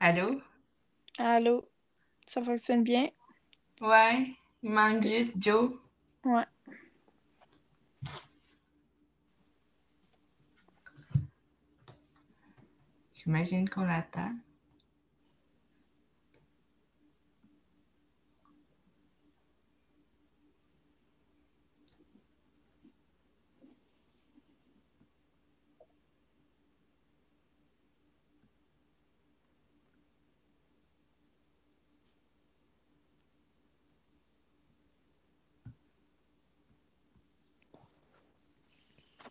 Allô? 0.00 0.40
Allô? 1.18 1.68
Ça 2.26 2.42
fonctionne 2.42 2.82
bien? 2.84 3.10
Ouais, 3.82 4.34
il 4.62 4.70
manque 4.70 5.02
juste 5.04 5.34
Joe. 5.38 5.72
Ouais. 6.24 6.46
J'imagine 13.14 13.68
qu'on 13.68 13.82
l'attend. 13.84 14.32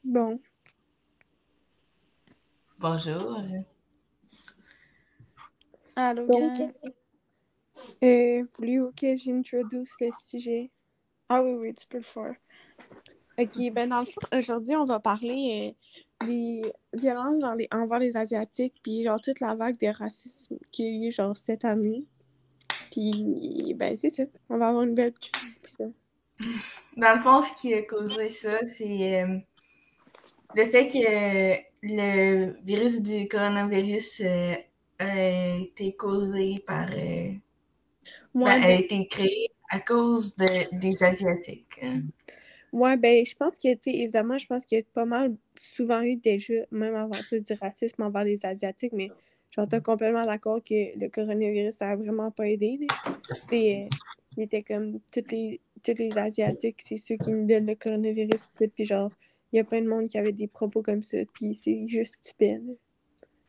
Bon. 0.09 0.39
Bonjour. 2.79 3.43
Allô, 5.95 6.25
Donc, 6.25 6.73
euh, 8.03 8.43
voulez-vous 8.57 8.91
que 8.99 9.15
j'introduise 9.15 9.93
le 10.01 10.09
sujet? 10.19 10.71
Ah 11.29 11.43
oui, 11.43 11.51
oui, 11.53 11.75
tu 11.75 11.85
peux 11.85 11.97
le 11.97 12.03
faire. 12.03 12.33
Ok, 13.37 13.71
ben 13.71 13.89
dans 13.89 13.99
le 13.99 14.07
fond, 14.07 14.19
aujourd'hui, 14.35 14.75
on 14.75 14.83
va 14.83 14.99
parler 14.99 15.75
euh, 16.23 16.25
des 16.25 16.61
violences 16.93 17.39
dans 17.39 17.53
les, 17.53 17.67
envers 17.71 17.99
les 17.99 18.17
Asiatiques, 18.17 18.79
puis 18.81 19.03
genre 19.03 19.21
toute 19.21 19.39
la 19.39 19.53
vague 19.53 19.77
de 19.77 19.95
racisme 19.95 20.57
qu'il 20.71 20.85
y 20.85 21.05
a 21.05 21.07
eu 21.09 21.11
genre 21.11 21.37
cette 21.37 21.65
année. 21.65 22.03
Puis, 22.91 23.75
ben 23.77 23.95
c'est 23.95 24.09
ça. 24.09 24.23
On 24.49 24.57
va 24.57 24.69
avoir 24.69 24.81
une 24.81 24.95
belle 24.95 25.13
petite 25.13 25.39
discussion. 25.39 25.93
Dans 26.97 27.13
le 27.13 27.19
fond, 27.19 27.43
ce 27.43 27.53
qui 27.61 27.75
a 27.75 27.83
causé 27.83 28.27
ça, 28.27 28.65
c'est 28.65 29.23
euh, 29.23 29.37
le 30.55 30.65
fait 30.65 30.87
que 30.87 31.61
le 31.81 32.61
virus 32.65 33.01
du 33.01 33.27
coronavirus 33.27 34.21
euh, 34.21 34.55
a 34.99 35.57
été 35.57 35.93
causé 35.93 36.55
par. 36.65 36.89
euh, 36.91 37.31
ben, 38.33 38.47
a 38.63 38.71
été 38.71 39.07
créé 39.07 39.47
à 39.69 39.79
cause 39.79 40.35
de- 40.35 40.79
des 40.79 41.03
Asiatiques. 41.03 41.79
hein. 41.81 42.01
Ouais, 42.71 42.97
ben, 42.97 43.25
je 43.25 43.33
pense 43.35 43.57
que, 43.57 43.73
tu 43.75 43.89
évidemment, 43.89 44.37
je 44.37 44.45
pense 44.45 44.65
qu'il 44.65 44.77
y 44.77 44.81
a 44.81 44.83
pas 44.93 45.05
mal 45.05 45.35
souvent 45.57 46.01
eu 46.01 46.15
déjà, 46.15 46.53
même 46.71 46.95
avant 46.95 47.13
ça, 47.13 47.39
du 47.39 47.53
racisme 47.53 48.03
envers 48.03 48.23
les 48.23 48.45
Asiatiques, 48.45 48.93
mais 48.93 49.09
j'entends 49.49 49.81
complètement 49.81 50.21
d'accord 50.21 50.63
que 50.63 50.97
le 50.97 51.07
coronavirus, 51.09 51.75
ça 51.75 51.89
a 51.89 51.95
vraiment 51.95 52.29
pas 52.29 52.47
aidé. 52.47 52.79
Et, 53.51 53.83
euh, 53.83 53.87
il 54.37 54.43
était 54.43 54.61
comme, 54.61 54.99
toutes 55.11 55.31
les, 55.31 55.59
tous 55.83 55.95
les 55.97 56.15
Asiatiques, 56.17 56.81
c'est 56.83 56.97
ceux 56.97 57.15
qui 57.17 57.31
nous 57.31 57.47
donnent 57.47 57.65
le 57.65 57.75
coronavirus, 57.75 58.47
puis 58.75 58.85
genre, 58.85 59.11
il 59.51 59.57
y 59.57 59.59
a 59.59 59.63
plein 59.63 59.81
de 59.81 59.87
monde 59.87 60.07
qui 60.07 60.17
avait 60.17 60.31
des 60.31 60.47
propos 60.47 60.81
comme 60.81 61.01
ça, 61.03 61.17
puis 61.33 61.53
c'est 61.53 61.87
juste 61.87 62.17
stupide. 62.23 62.77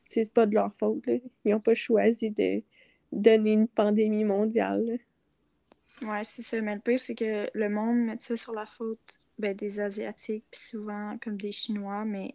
C'est 0.05 0.33
pas 0.33 0.47
de 0.47 0.55
leur 0.55 0.75
faute, 0.75 1.07
là. 1.07 1.15
Ils 1.45 1.55
ont 1.55 1.61
pas 1.61 1.75
choisi 1.75 2.31
de 2.31 2.63
donner 3.13 3.53
une 3.53 3.69
pandémie 3.69 4.25
mondiale. 4.25 4.99
Ouais, 6.03 6.25
c'est 6.25 6.43
ça. 6.43 6.61
Mais 6.63 6.75
le 6.75 6.81
pire, 6.81 6.99
c'est 6.99 7.15
que 7.15 7.49
le 7.53 7.69
monde 7.69 7.99
met 7.99 8.17
ça 8.19 8.37
sur 8.37 8.53
la 8.55 8.67
faute 8.67 9.21
ben, 9.39 9.55
des 9.55 9.79
Asiatiques, 9.81 10.45
puis 10.51 10.61
souvent 10.61 11.17
comme 11.23 11.37
des 11.37 11.53
Chinois, 11.53 12.05
mais 12.05 12.35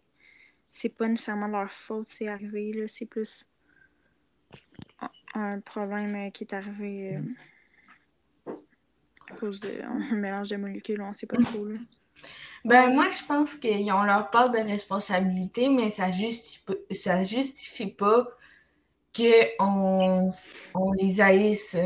c'est 0.70 0.88
pas 0.88 1.08
nécessairement 1.08 1.48
leur 1.48 1.72
faute, 1.72 2.08
c'est 2.08 2.28
arrivé, 2.28 2.72
là. 2.72 2.86
C'est 2.88 3.06
plus 3.06 3.46
un- 5.00 5.10
un 5.34 5.60
problème 5.60 6.14
euh, 6.14 6.30
qui 6.30 6.44
est 6.44 6.52
arrivé 6.54 7.16
euh, 7.16 8.52
à 9.30 9.34
cause 9.34 9.60
d'un 9.60 9.98
mélange 10.16 10.50
de 10.50 10.56
molécules, 10.56 11.00
on 11.02 11.12
sait 11.12 11.26
pas 11.26 11.36
trop, 11.42 11.64
là. 11.66 11.78
Ben, 12.64 12.92
moi, 12.92 13.10
je 13.10 13.24
pense 13.24 13.54
qu'ils 13.54 13.92
ont 13.92 14.02
leur 14.02 14.30
part 14.30 14.50
de 14.50 14.58
responsabilité, 14.58 15.68
mais 15.68 15.90
ça 15.90 16.10
justifie, 16.10 16.64
justifie 17.22 17.86
pas 17.86 18.26
qu'on 19.16 20.30
on 20.74 20.92
les 20.92 21.20
haïsse. 21.20 21.76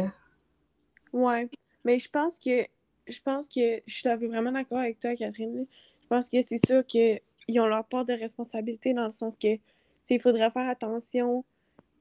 Ouais, 1.12 1.48
mais 1.84 1.98
je 1.98 2.08
pense 2.08 2.38
que 2.38 2.66
je 3.06 3.20
pense 3.20 3.48
que 3.48 3.82
je 3.86 3.92
suis 3.92 4.08
vraiment 4.08 4.52
d'accord 4.52 4.78
avec 4.78 5.00
toi, 5.00 5.14
Catherine. 5.14 5.66
Je 6.02 6.06
pense 6.06 6.28
que 6.28 6.40
c'est 6.42 6.64
sûr 6.64 6.84
qu'ils 6.86 7.20
ont 7.60 7.66
leur 7.66 7.84
part 7.84 8.04
de 8.04 8.12
responsabilité 8.12 8.94
dans 8.94 9.04
le 9.04 9.10
sens 9.10 9.36
que 9.36 9.58
il 10.08 10.20
faudrait 10.20 10.50
faire 10.50 10.68
attention 10.68 11.44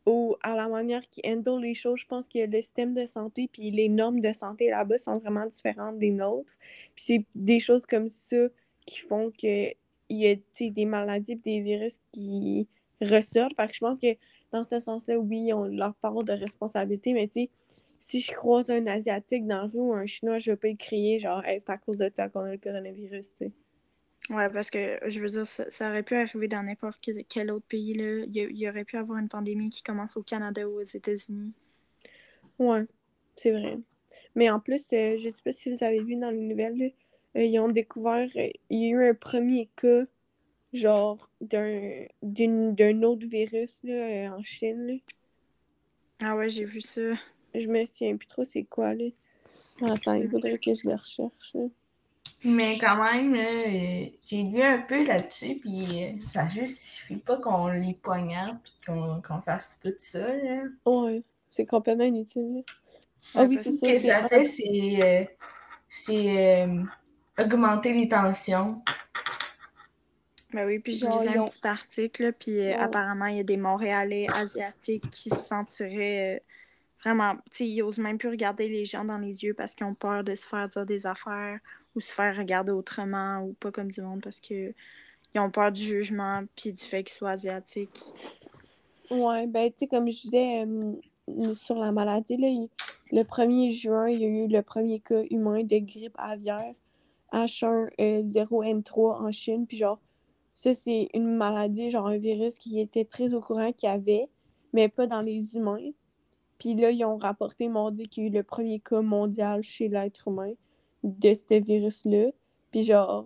au, 0.05 0.37
à 0.43 0.55
la 0.55 0.67
manière 0.67 1.01
qu'ils 1.09 1.29
handle 1.29 1.61
les 1.61 1.73
choses. 1.73 1.99
Je 2.01 2.05
pense 2.07 2.27
que 2.27 2.39
le 2.39 2.61
système 2.61 2.93
de 2.93 3.05
santé 3.05 3.49
puis 3.51 3.71
les 3.71 3.89
normes 3.89 4.19
de 4.19 4.33
santé 4.33 4.69
là-bas 4.69 4.99
sont 4.99 5.17
vraiment 5.19 5.45
différentes 5.45 5.99
des 5.99 6.11
nôtres. 6.11 6.53
Puis 6.95 7.05
c'est 7.05 7.25
des 7.35 7.59
choses 7.59 7.85
comme 7.85 8.09
ça 8.09 8.47
qui 8.85 8.99
font 8.99 9.31
que 9.31 9.71
il 10.11 10.17
y 10.17 10.27
a 10.31 10.35
des 10.71 10.85
maladies 10.85 11.35
des 11.35 11.61
virus 11.61 11.99
qui 12.11 12.67
ressortent. 13.01 13.55
Fait 13.55 13.67
que 13.67 13.73
je 13.73 13.79
pense 13.79 13.99
que 13.99 14.15
dans 14.51 14.63
ce 14.63 14.79
sens-là, 14.79 15.17
oui, 15.19 15.45
ils 15.47 15.53
ont 15.53 15.65
leur 15.65 15.93
part 15.95 16.23
de 16.23 16.33
responsabilité, 16.33 17.13
mais 17.13 17.27
tu 17.27 17.41
sais, 17.41 17.49
si 17.99 18.21
je 18.21 18.31
croise 18.33 18.69
un 18.69 18.87
Asiatique 18.87 19.45
dans 19.45 19.63
la 19.63 19.67
rue 19.67 19.79
ou 19.79 19.93
un 19.93 20.05
Chinois, 20.05 20.37
je 20.39 20.51
vais 20.51 20.57
pas 20.57 20.73
crier 20.73 21.19
genre 21.19 21.43
hey, 21.45 21.59
c'est 21.59 21.69
à 21.69 21.77
cause 21.77 21.97
de 21.97 22.09
toi 22.09 22.29
qu'on 22.29 22.41
a 22.41 22.51
le 22.51 22.57
coronavirus. 22.57 23.35
Ouais, 24.29 24.49
parce 24.49 24.69
que 24.69 24.99
je 25.07 25.19
veux 25.19 25.29
dire, 25.29 25.45
ça, 25.47 25.69
ça 25.71 25.89
aurait 25.89 26.03
pu 26.03 26.15
arriver 26.15 26.47
dans 26.47 26.63
n'importe 26.63 26.99
quel, 27.01 27.25
quel 27.25 27.51
autre 27.51 27.65
pays, 27.67 27.93
là. 27.95 28.25
Il 28.27 28.37
il 28.37 28.57
y 28.57 28.69
aurait 28.69 28.85
pu 28.85 28.97
avoir 28.97 29.17
une 29.19 29.27
pandémie 29.29 29.69
qui 29.69 29.83
commence 29.83 30.15
au 30.17 30.23
Canada 30.23 30.67
ou 30.69 30.79
aux 30.79 30.83
États-Unis. 30.83 31.53
Ouais, 32.59 32.85
c'est 33.35 33.51
vrai. 33.51 33.77
Mais 34.35 34.49
en 34.49 34.59
plus, 34.59 34.85
euh, 34.93 35.17
je 35.19 35.29
sais 35.29 35.41
pas 35.43 35.51
si 35.53 35.71
vous 35.71 35.83
avez 35.83 36.01
vu 36.03 36.15
dans 36.17 36.31
les 36.31 36.37
nouvelles, 36.39 36.77
là, 36.77 36.85
euh, 37.37 37.43
ils 37.45 37.59
ont 37.59 37.69
découvert, 37.69 38.29
euh, 38.37 38.49
il 38.69 38.79
y 38.79 38.85
a 38.87 38.89
eu 38.89 39.09
un 39.09 39.13
premier 39.15 39.69
cas, 39.77 40.05
genre, 40.73 41.31
d'un 41.41 42.05
d'une- 42.23 42.75
d'un 42.75 43.03
autre 43.03 43.27
virus 43.27 43.81
là, 43.83 43.93
euh, 43.93 44.29
en 44.37 44.43
Chine. 44.43 44.87
là. 44.87 44.95
Ah 46.21 46.35
ouais, 46.35 46.49
j'ai 46.49 46.63
vu 46.65 46.81
ça. 46.81 47.01
Je 47.53 47.67
me 47.67 47.85
souviens 47.85 48.17
plus 48.17 48.25
trop 48.27 48.43
c'est 48.43 48.63
quoi, 48.63 48.95
là. 48.95 49.05
Attends, 49.81 50.15
il 50.15 50.29
faudrait 50.29 50.57
que 50.59 50.73
je 50.73 50.87
le 50.87 50.95
recherche. 50.95 51.53
là. 51.55 51.67
Mais 52.45 52.77
quand 52.77 52.95
même, 53.03 53.33
là, 53.33 53.41
euh, 53.41 54.05
j'ai 54.21 54.43
lu 54.43 54.61
un 54.61 54.79
peu 54.79 55.03
là-dessus, 55.05 55.55
puis 55.59 56.03
euh, 56.05 56.13
ça 56.25 56.47
justifie 56.47 57.17
pas 57.17 57.37
qu'on 57.37 57.67
les 57.67 57.93
poignarde 57.95 58.57
puis 58.63 58.73
qu'on 58.85 59.21
qu'on 59.21 59.41
fasse 59.41 59.77
tout 59.81 59.93
ça. 59.97 60.35
Là. 60.35 60.63
Ouais, 60.85 61.21
c'est 61.51 61.65
complètement 61.65 62.05
inutile. 62.05 62.63
Ah 63.35 63.43
oui, 63.43 63.57
Ce 63.57 63.69
que 63.81 63.99
ça 63.99 64.27
fait, 64.29 64.45
c'est 64.45 65.01
euh, 65.01 65.25
c'est, 65.89 66.63
euh, 66.65 66.83
augmenter 67.37 67.91
les 67.93 68.07
tensions. 68.07 68.81
Ben 70.53 70.65
oui, 70.65 70.79
puis 70.79 70.93
j'ai 70.93 71.05
ils 71.05 71.37
un 71.37 71.41
ont- 71.41 71.45
petit 71.45 71.67
article, 71.67 72.23
là, 72.23 72.31
puis 72.31 72.57
euh, 72.59 72.69
Ouais. 72.69 72.75
apparemment, 72.75 73.25
il 73.27 73.37
y 73.37 73.39
a 73.39 73.43
des 73.43 73.57
Montréalais 73.57 74.27
asiatiques 74.33 75.07
qui 75.11 75.29
se 75.29 75.35
sentiraient 75.35 76.37
euh, 76.37 76.39
vraiment... 77.03 77.35
Tu 77.51 77.57
sais, 77.57 77.67
ils 77.67 77.83
osent 77.83 77.99
même 77.99 78.17
plus 78.17 78.29
regarder 78.29 78.67
les 78.67 78.83
gens 78.85 79.05
dans 79.05 79.19
les 79.19 79.43
yeux 79.43 79.53
parce 79.53 79.75
qu'ils 79.75 79.85
ont 79.85 79.93
peur 79.93 80.23
de 80.23 80.33
se 80.33 80.47
faire 80.47 80.67
dire 80.67 80.85
des 80.87 81.05
affaires 81.05 81.59
ou 81.95 81.99
se 81.99 82.13
faire 82.13 82.35
regarder 82.35 82.71
autrement 82.71 83.41
ou 83.41 83.53
pas 83.53 83.71
comme 83.71 83.91
du 83.91 84.01
monde 84.01 84.21
parce 84.21 84.39
que 84.39 84.73
ils 85.35 85.39
ont 85.39 85.51
peur 85.51 85.71
du 85.71 85.81
jugement 85.81 86.43
puis 86.55 86.73
du 86.73 86.83
fait 86.83 87.03
qu'ils 87.03 87.15
soient 87.15 87.31
asiatiques. 87.31 88.03
Ouais, 89.11 89.47
ben, 89.47 89.69
tu 89.69 89.79
sais, 89.79 89.87
comme 89.87 90.09
je 90.09 90.21
disais 90.21 90.65
euh, 90.65 91.53
sur 91.53 91.75
la 91.75 91.91
maladie, 91.91 92.37
là, 92.37 92.47
le 93.11 93.23
1er 93.23 93.71
juin, 93.71 94.07
il 94.07 94.19
y 94.19 94.25
a 94.25 94.27
eu 94.27 94.47
le 94.47 94.61
premier 94.61 94.99
cas 94.99 95.23
humain 95.31 95.63
de 95.63 95.77
grippe 95.79 96.15
aviaire 96.17 96.73
H1N0N3 97.33 99.21
en 99.21 99.31
Chine. 99.31 99.65
Puis, 99.67 99.77
genre, 99.77 99.99
ça, 100.53 100.73
c'est 100.73 101.09
une 101.13 101.35
maladie, 101.35 101.89
genre 101.89 102.07
un 102.07 102.17
virus 102.17 102.59
qui 102.59 102.79
était 102.79 103.05
très 103.05 103.33
au 103.33 103.39
courant 103.39 103.71
qu'il 103.71 103.89
y 103.89 103.91
avait, 103.91 104.29
mais 104.73 104.89
pas 104.89 105.07
dans 105.07 105.21
les 105.21 105.55
humains. 105.55 105.91
Puis 106.59 106.75
là, 106.75 106.91
ils 106.91 107.05
ont 107.05 107.17
rapporté 107.17 107.67
mardi 107.67 108.03
qu'il 108.03 108.23
y 108.23 108.25
a 108.27 108.29
eu 108.29 108.33
le 108.33 108.43
premier 108.43 108.79
cas 108.79 109.01
mondial 109.01 109.63
chez 109.63 109.87
l'être 109.87 110.27
humain 110.27 110.53
de 111.03 111.33
ce 111.33 111.61
virus-là. 111.61 112.31
Puis, 112.71 112.83
genre, 112.83 113.25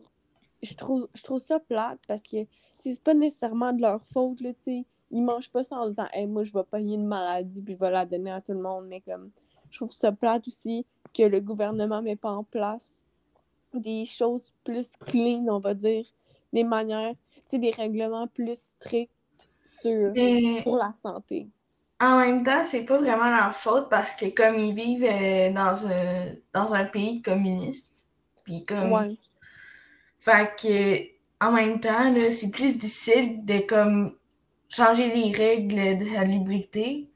je 0.62 0.74
trouve, 0.76 1.08
je 1.14 1.24
trouve 1.24 1.40
ça 1.40 1.60
plate 1.60 2.00
parce 2.08 2.22
que 2.22 2.46
c'est 2.78 3.02
pas 3.02 3.14
nécessairement 3.14 3.74
de 3.74 3.82
leur 3.82 4.04
faute, 4.06 4.42
là, 4.42 4.54
tu 4.54 4.62
sais. 4.62 4.86
Ils 5.12 5.22
mangent 5.22 5.52
pas 5.52 5.62
ça 5.62 5.78
en 5.78 5.88
disant 5.88 6.08
hey, 6.12 6.26
moi 6.26 6.44
je 6.44 6.52
vais 6.52 6.64
pogner 6.64 6.96
une 6.96 7.06
maladie 7.06 7.62
puis 7.62 7.76
je 7.76 7.80
vais 7.80 7.92
la 7.92 8.04
donner 8.04 8.32
à 8.32 8.42
tout 8.42 8.54
le 8.54 8.62
monde. 8.62 8.88
Mais 8.88 9.00
comme 9.00 9.30
je 9.70 9.78
trouve 9.78 9.92
ça 9.92 10.12
plate 10.12 10.48
aussi 10.48 10.88
que 11.14 11.24
le 11.24 11.40
gouvernement 11.40 12.02
met 12.02 12.16
pas 12.16 12.32
en 12.32 12.44
place 12.44 13.06
des 13.74 14.06
choses 14.06 14.54
plus 14.64 14.96
clean 14.98 15.48
on 15.50 15.60
va 15.60 15.74
dire 15.74 16.06
des 16.52 16.64
manières 16.64 17.16
tu 17.36 17.42
sais 17.48 17.60
des 17.60 17.72
règlements 17.72 18.28
plus 18.28 18.74
stricts 18.78 19.12
sur 19.66 20.12
Mais 20.14 20.62
pour 20.64 20.78
la 20.78 20.94
santé 20.94 21.48
en 22.04 22.20
même 22.20 22.44
temps, 22.44 22.66
c'est 22.66 22.82
pas 22.82 22.98
vraiment 22.98 23.30
leur 23.30 23.54
faute 23.56 23.90
parce 23.90 24.16
que 24.16 24.26
comme 24.28 24.58
ils 24.58 24.74
vivent 24.74 25.06
euh, 25.06 25.52
dans, 25.52 25.88
un, 25.88 26.34
dans 26.54 26.74
un 26.74 26.86
pays 26.86 27.22
communiste, 27.22 28.08
puis 28.44 28.64
comme 28.64 28.92
ouais 28.92 29.18
Fait 30.20 30.56
que, 30.60 31.46
en 31.46 31.52
même 31.52 31.80
temps, 31.80 32.14
c'est 32.32 32.50
plus 32.50 32.78
difficile 32.78 33.46
de 33.46 33.60
comme 33.60 34.16
changer 34.70 35.14
les 35.14 35.32
règles 35.32 35.98
de 35.98 36.04
sa 36.04 36.24
liberté 36.24 37.10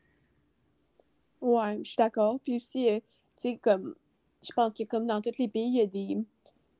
Ouais, 1.42 1.80
je 1.84 1.90
suis 1.90 1.98
d'accord. 1.98 2.40
Puis 2.44 2.58
aussi, 2.58 2.90
euh, 2.90 3.00
tu 3.38 3.52
sais, 3.52 3.58
comme, 3.58 3.96
je 4.44 4.52
pense 4.54 4.74
que 4.74 4.84
comme 4.84 5.08
dans 5.08 5.22
tous 5.22 5.38
les 5.38 5.48
pays, 5.48 5.68
il 5.68 5.78
y 5.78 5.82
a 5.82 5.86
des, 5.86 6.00
il 6.00 6.26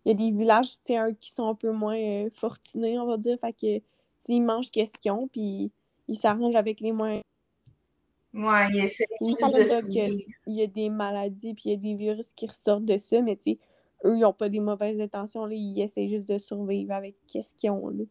y 0.06 0.12
a 0.12 0.14
des 0.14 0.32
villages, 0.32 0.72
tu 0.84 0.94
sais, 0.94 1.16
qui 1.20 1.32
sont 1.32 1.48
un 1.48 1.56
peu 1.56 1.72
moins 1.72 1.98
euh, 1.98 2.30
fortunés, 2.34 3.00
on 3.00 3.06
va 3.06 3.18
dire. 3.18 3.38
Fait 3.40 3.54
que, 3.54 3.78
tu 3.78 4.34
ils 4.34 4.42
mangent 4.42 4.72
qu'est-ce 4.72 4.98
qu'ils 4.98 5.12
ont, 5.12 5.28
puis 5.28 5.72
ils 6.08 6.18
s'arrangent 6.18 6.56
avec 6.56 6.80
les 6.80 6.92
moyens. 6.92 7.24
Ouais, 8.34 8.68
il 8.72 8.84
essaie 8.84 9.06
de 9.22 9.92
qu'il 9.92 10.26
y 10.48 10.62
a 10.62 10.68
des 10.68 10.90
maladies, 10.90 11.54
puis 11.54 11.64
il 11.66 11.72
y 11.72 11.74
a 11.74 11.78
des 11.78 11.96
virus 11.96 12.34
qui 12.34 12.46
ressortent 12.48 12.86
de 12.86 12.98
ça, 12.98 13.22
mais 13.22 13.36
tu 13.36 13.52
sais, 13.52 13.60
eux, 14.06 14.16
ils 14.16 14.22
n'ont 14.22 14.34
pas 14.34 14.50
des 14.50 14.60
mauvaises 14.60 15.00
intentions, 15.00 15.46
là. 15.46 15.56
Ils 15.56 15.80
essaient 15.82 16.08
juste 16.08 16.28
de 16.28 16.38
survivre 16.38 16.94
avec 16.94 17.16
qu'est-ce 17.28 17.56
qu'ils 17.56 17.72
ont, 17.72 17.90
là. 17.90 18.04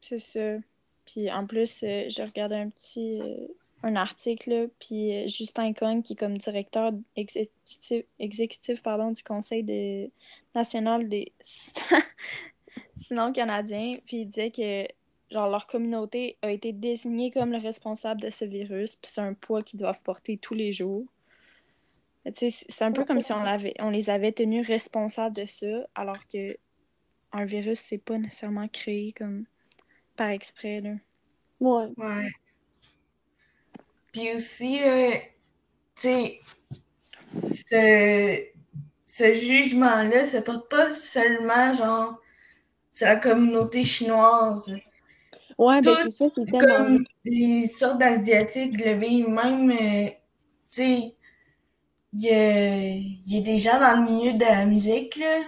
C'est 0.00 0.18
ça. 0.18 0.56
Puis 1.04 1.30
en 1.30 1.46
plus, 1.46 1.82
euh, 1.82 2.08
je 2.08 2.22
regardais 2.22 2.56
un 2.56 2.70
petit 2.70 3.20
euh, 3.20 3.46
un 3.82 3.96
article, 3.96 4.50
là, 4.50 4.66
puis 4.78 5.14
euh, 5.14 5.28
Justin 5.28 5.72
Cogne, 5.74 6.02
qui 6.02 6.14
est 6.14 6.16
comme 6.16 6.38
directeur 6.38 6.92
exécutif, 7.16 8.04
exécutif 8.18 8.82
pardon, 8.82 9.10
du 9.10 9.22
Conseil 9.22 9.62
de- 9.62 10.10
national 10.54 11.08
des 11.08 11.32
sinon 12.96 13.32
canadiens, 13.32 13.98
puis 14.06 14.22
il 14.22 14.26
disait 14.26 14.50
que 14.50 14.86
genre 15.34 15.50
leur 15.50 15.66
communauté 15.66 16.38
a 16.42 16.50
été 16.52 16.72
désignée 16.72 17.32
comme 17.32 17.50
le 17.50 17.58
responsable 17.58 18.20
de 18.20 18.30
ce 18.30 18.44
virus, 18.44 18.94
puis 18.94 19.10
c'est 19.12 19.20
un 19.20 19.34
poids 19.34 19.62
qu'ils 19.62 19.80
doivent 19.80 20.00
porter 20.02 20.38
tous 20.38 20.54
les 20.54 20.70
jours. 20.70 21.04
Mais 22.24 22.30
tu 22.30 22.50
sais, 22.50 22.66
c'est 22.68 22.84
un 22.84 22.92
peu 22.92 23.04
comme 23.04 23.20
si 23.20 23.32
on, 23.32 23.42
l'avait, 23.42 23.74
on 23.80 23.90
les 23.90 24.10
avait 24.10 24.30
tenus 24.30 24.64
responsables 24.66 25.34
de 25.34 25.44
ça, 25.44 25.86
alors 25.96 26.24
que 26.32 26.56
un 27.32 27.44
virus, 27.44 27.80
c'est 27.80 27.98
pas 27.98 28.16
nécessairement 28.16 28.68
créé 28.68 29.12
comme 29.12 29.44
par 30.16 30.30
exprès, 30.30 30.80
là. 30.80 30.92
Ouais. 31.58 31.88
Ouais. 31.96 32.30
Puis 34.12 34.32
aussi, 34.32 34.78
là, 34.78 35.18
tu 35.96 36.02
sais, 36.02 36.40
ce, 37.48 38.44
ce 39.04 39.34
jugement-là 39.34 40.24
se 40.24 40.36
porte 40.36 40.70
pas 40.70 40.92
seulement, 40.92 41.72
genre, 41.72 42.20
sur 42.92 43.08
la 43.08 43.16
communauté 43.16 43.82
chinoise. 43.82 44.72
Ouais, 45.58 45.80
ben 45.80 45.94
c'est 46.02 46.10
ça, 46.10 46.26
c'est 46.34 46.44
tellement. 46.46 46.76
Comme 46.76 47.04
les 47.24 47.66
sortes 47.66 47.98
d'Asiatiques 47.98 48.84
le 48.84 48.94
vivent, 48.98 49.28
même, 49.28 49.70
euh, 49.70 50.08
tu 50.08 50.16
sais, 50.70 51.14
il 52.12 52.20
y 52.20 53.34
y 53.34 53.38
a 53.38 53.40
des 53.40 53.58
gens 53.58 53.78
dans 53.78 54.00
le 54.00 54.10
milieu 54.10 54.32
de 54.34 54.44
la 54.44 54.66
musique, 54.66 55.16
là, 55.16 55.42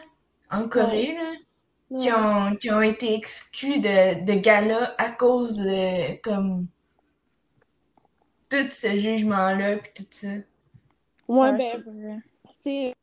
en 0.50 0.68
Corée, 0.68 1.14
là, 1.14 1.98
qui 1.98 2.10
ont, 2.12 2.56
qui 2.56 2.70
ont 2.70 2.82
été 2.82 3.14
exclus 3.14 3.80
de, 3.80 4.24
de 4.24 4.34
galas 4.34 4.94
à 4.98 5.10
cause 5.10 5.58
de, 5.58 6.20
comme, 6.20 6.66
tout 8.48 8.70
ce 8.70 8.94
jugement-là, 8.94 9.78
puis 9.78 9.92
tout 9.94 10.06
ça. 10.10 10.28
Ouais, 11.28 11.50
Ouais, 11.50 11.82
ben, 11.84 12.22
c'est. 12.58 12.94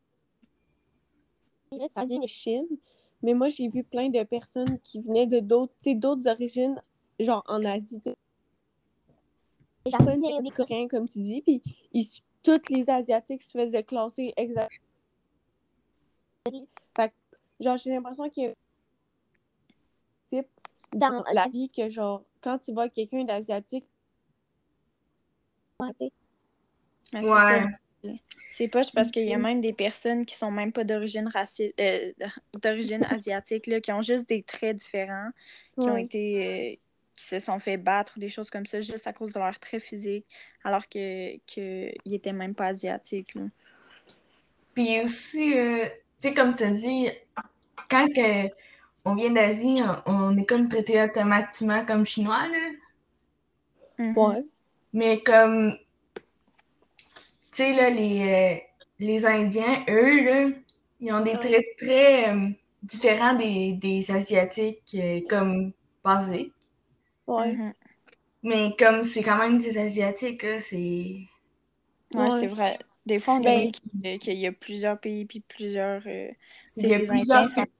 Ça 1.93 2.05
vient 2.05 2.19
de 2.19 2.27
Chine, 2.27 2.67
mais 3.23 3.33
moi, 3.33 3.49
j'ai 3.49 3.67
vu 3.67 3.83
plein 3.83 4.09
de 4.09 4.23
personnes 4.23 4.79
qui 4.83 5.01
venaient 5.01 5.25
de 5.25 5.39
d'autres, 5.39 5.73
tu 5.81 5.89
sais, 5.91 5.95
d'autres 5.95 6.27
origines, 6.27 6.75
genre 7.19 7.43
en 7.47 7.63
Asie, 7.65 7.99
tu 7.99 8.09
sais. 8.09 8.15
Des 9.85 9.91
Japonais, 9.91 10.41
des 10.41 10.49
Coréens, 10.49 10.87
comme 10.87 11.07
tu 11.07 11.19
dis, 11.19 11.41
puis 11.41 11.61
ils, 11.91 12.05
tous 12.41 12.69
les 12.69 12.89
Asiatiques 12.89 13.43
se 13.43 13.57
faisaient 13.57 13.83
classer 13.83 14.33
exactement. 14.37 14.85
Fait 16.95 17.09
que, 17.09 17.13
genre, 17.59 17.77
j'ai 17.77 17.89
l'impression 17.91 18.29
qu'il 18.29 18.43
y 18.43 18.47
a 18.47 18.49
un 18.49 18.53
type 20.27 20.47
dans 20.93 21.23
la 21.33 21.47
vie 21.47 21.67
que, 21.69 21.89
genre, 21.89 22.23
quand 22.41 22.59
tu 22.59 22.71
vois 22.73 22.89
quelqu'un 22.89 23.23
d'asiatique, 23.23 23.85
ouais, 25.79 25.89
c'est 25.97 26.11
Ouais. 27.21 27.29
ça. 27.29 27.61
C'est 28.51 28.67
poche 28.67 28.91
parce 28.91 29.11
qu'il 29.11 29.27
y 29.29 29.33
a 29.33 29.37
même 29.37 29.61
des 29.61 29.73
personnes 29.73 30.25
qui 30.25 30.35
sont 30.35 30.51
même 30.51 30.71
pas 30.73 30.83
d'origine 30.83 31.27
raci- 31.29 31.73
euh, 31.79 32.11
d'origine 32.61 33.03
asiatique, 33.23 33.67
là, 33.67 33.79
qui 33.79 33.91
ont 33.91 34.01
juste 34.01 34.27
des 34.27 34.43
traits 34.43 34.77
différents, 34.77 35.29
qui 35.79 35.89
ont 35.89 35.97
été. 35.97 36.79
Qui 37.13 37.25
se 37.25 37.39
sont 37.39 37.59
fait 37.59 37.77
battre 37.77 38.13
ou 38.17 38.19
des 38.19 38.29
choses 38.29 38.49
comme 38.49 38.65
ça 38.65 38.81
juste 38.81 39.07
à 39.07 39.13
cause 39.13 39.33
de 39.33 39.39
leur 39.39 39.59
trait 39.59 39.79
physique, 39.79 40.25
alors 40.63 40.87
que 40.87 41.37
qu'ils 41.45 42.13
étaient 42.13 42.33
même 42.33 42.55
pas 42.55 42.67
asiatiques. 42.67 43.35
Là. 43.35 43.43
Puis 44.73 44.99
aussi, 45.01 45.59
euh, 45.59 45.85
tu 46.19 46.29
sais, 46.29 46.33
comme 46.33 46.53
tu 46.53 46.63
as 46.63 46.71
dit, 46.71 47.09
quand 47.89 48.07
que 48.07 48.49
on 49.05 49.15
vient 49.15 49.31
d'Asie, 49.31 49.81
on, 50.05 50.37
est 50.37 50.45
comme 50.45 50.69
traité 50.69 51.01
automatiquement 51.01 51.85
comme 51.85 52.05
chinois, 52.05 52.47
là. 52.47 54.13
Ouais. 54.15 54.43
Mais 54.93 55.21
comme, 55.21 55.77
tu 56.15 56.23
sais, 57.51 57.73
là, 57.73 57.89
les, 57.89 58.33
euh, 58.33 58.59
les 58.99 59.25
Indiens, 59.25 59.83
eux, 59.89 60.23
là, 60.23 60.49
ils 60.99 61.13
ont 61.13 61.21
des 61.21 61.37
traits 61.37 61.65
très 61.77 62.29
euh, 62.29 62.49
différents 62.81 63.33
des, 63.33 63.73
des 63.73 64.09
Asiatiques, 64.11 64.95
euh, 64.95 65.19
comme 65.29 65.73
basiques. 66.03 66.53
Ouais. 67.27 67.57
Mhm. 67.57 67.73
Mais 68.43 68.75
comme 68.77 69.03
c'est 69.03 69.23
quand 69.23 69.37
même 69.37 69.57
des 69.57 69.77
Asiatiques, 69.77 70.43
là, 70.43 70.61
c'est... 70.61 71.27
Ouais, 72.13 72.29
Ouais. 72.29 72.29
c'est 72.31 72.47
vrai. 72.47 72.79
Des 73.05 73.19
fois, 73.19 73.35
on 73.35 73.43
Ben- 73.43 73.47
oublie 73.47 73.71
qu'il 73.71 74.19
qu'il 74.19 74.37
y 74.39 74.47
a 74.47 74.51
plusieurs 74.51 74.99
pays 74.99 75.25
puis 75.25 75.39
plusieurs. 75.41 76.03
euh, 76.07 76.31
Il 76.77 76.87
y 76.87 76.93
a 76.93 76.99
plusieurs 76.99 77.47
cultures, 77.51 77.71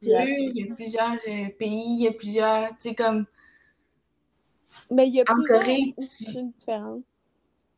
il 0.55 0.65
y 0.67 0.71
a 0.71 0.73
plusieurs 0.73 1.13
euh, 1.27 1.49
pays, 1.59 1.95
il 1.99 2.01
y 2.01 2.07
a 2.07 2.11
plusieurs, 2.13 2.69
tu 2.69 2.89
sais, 2.89 2.95
comme, 2.95 3.27
Ben, 4.89 5.03
il 5.03 5.15
y 5.15 5.19
a 5.19 5.25
En 5.27 5.35
plusieurs 5.35 5.43
Corée, 5.43 5.93
tu- 5.99 6.25
trucs 6.25 6.53
différents. 6.53 7.01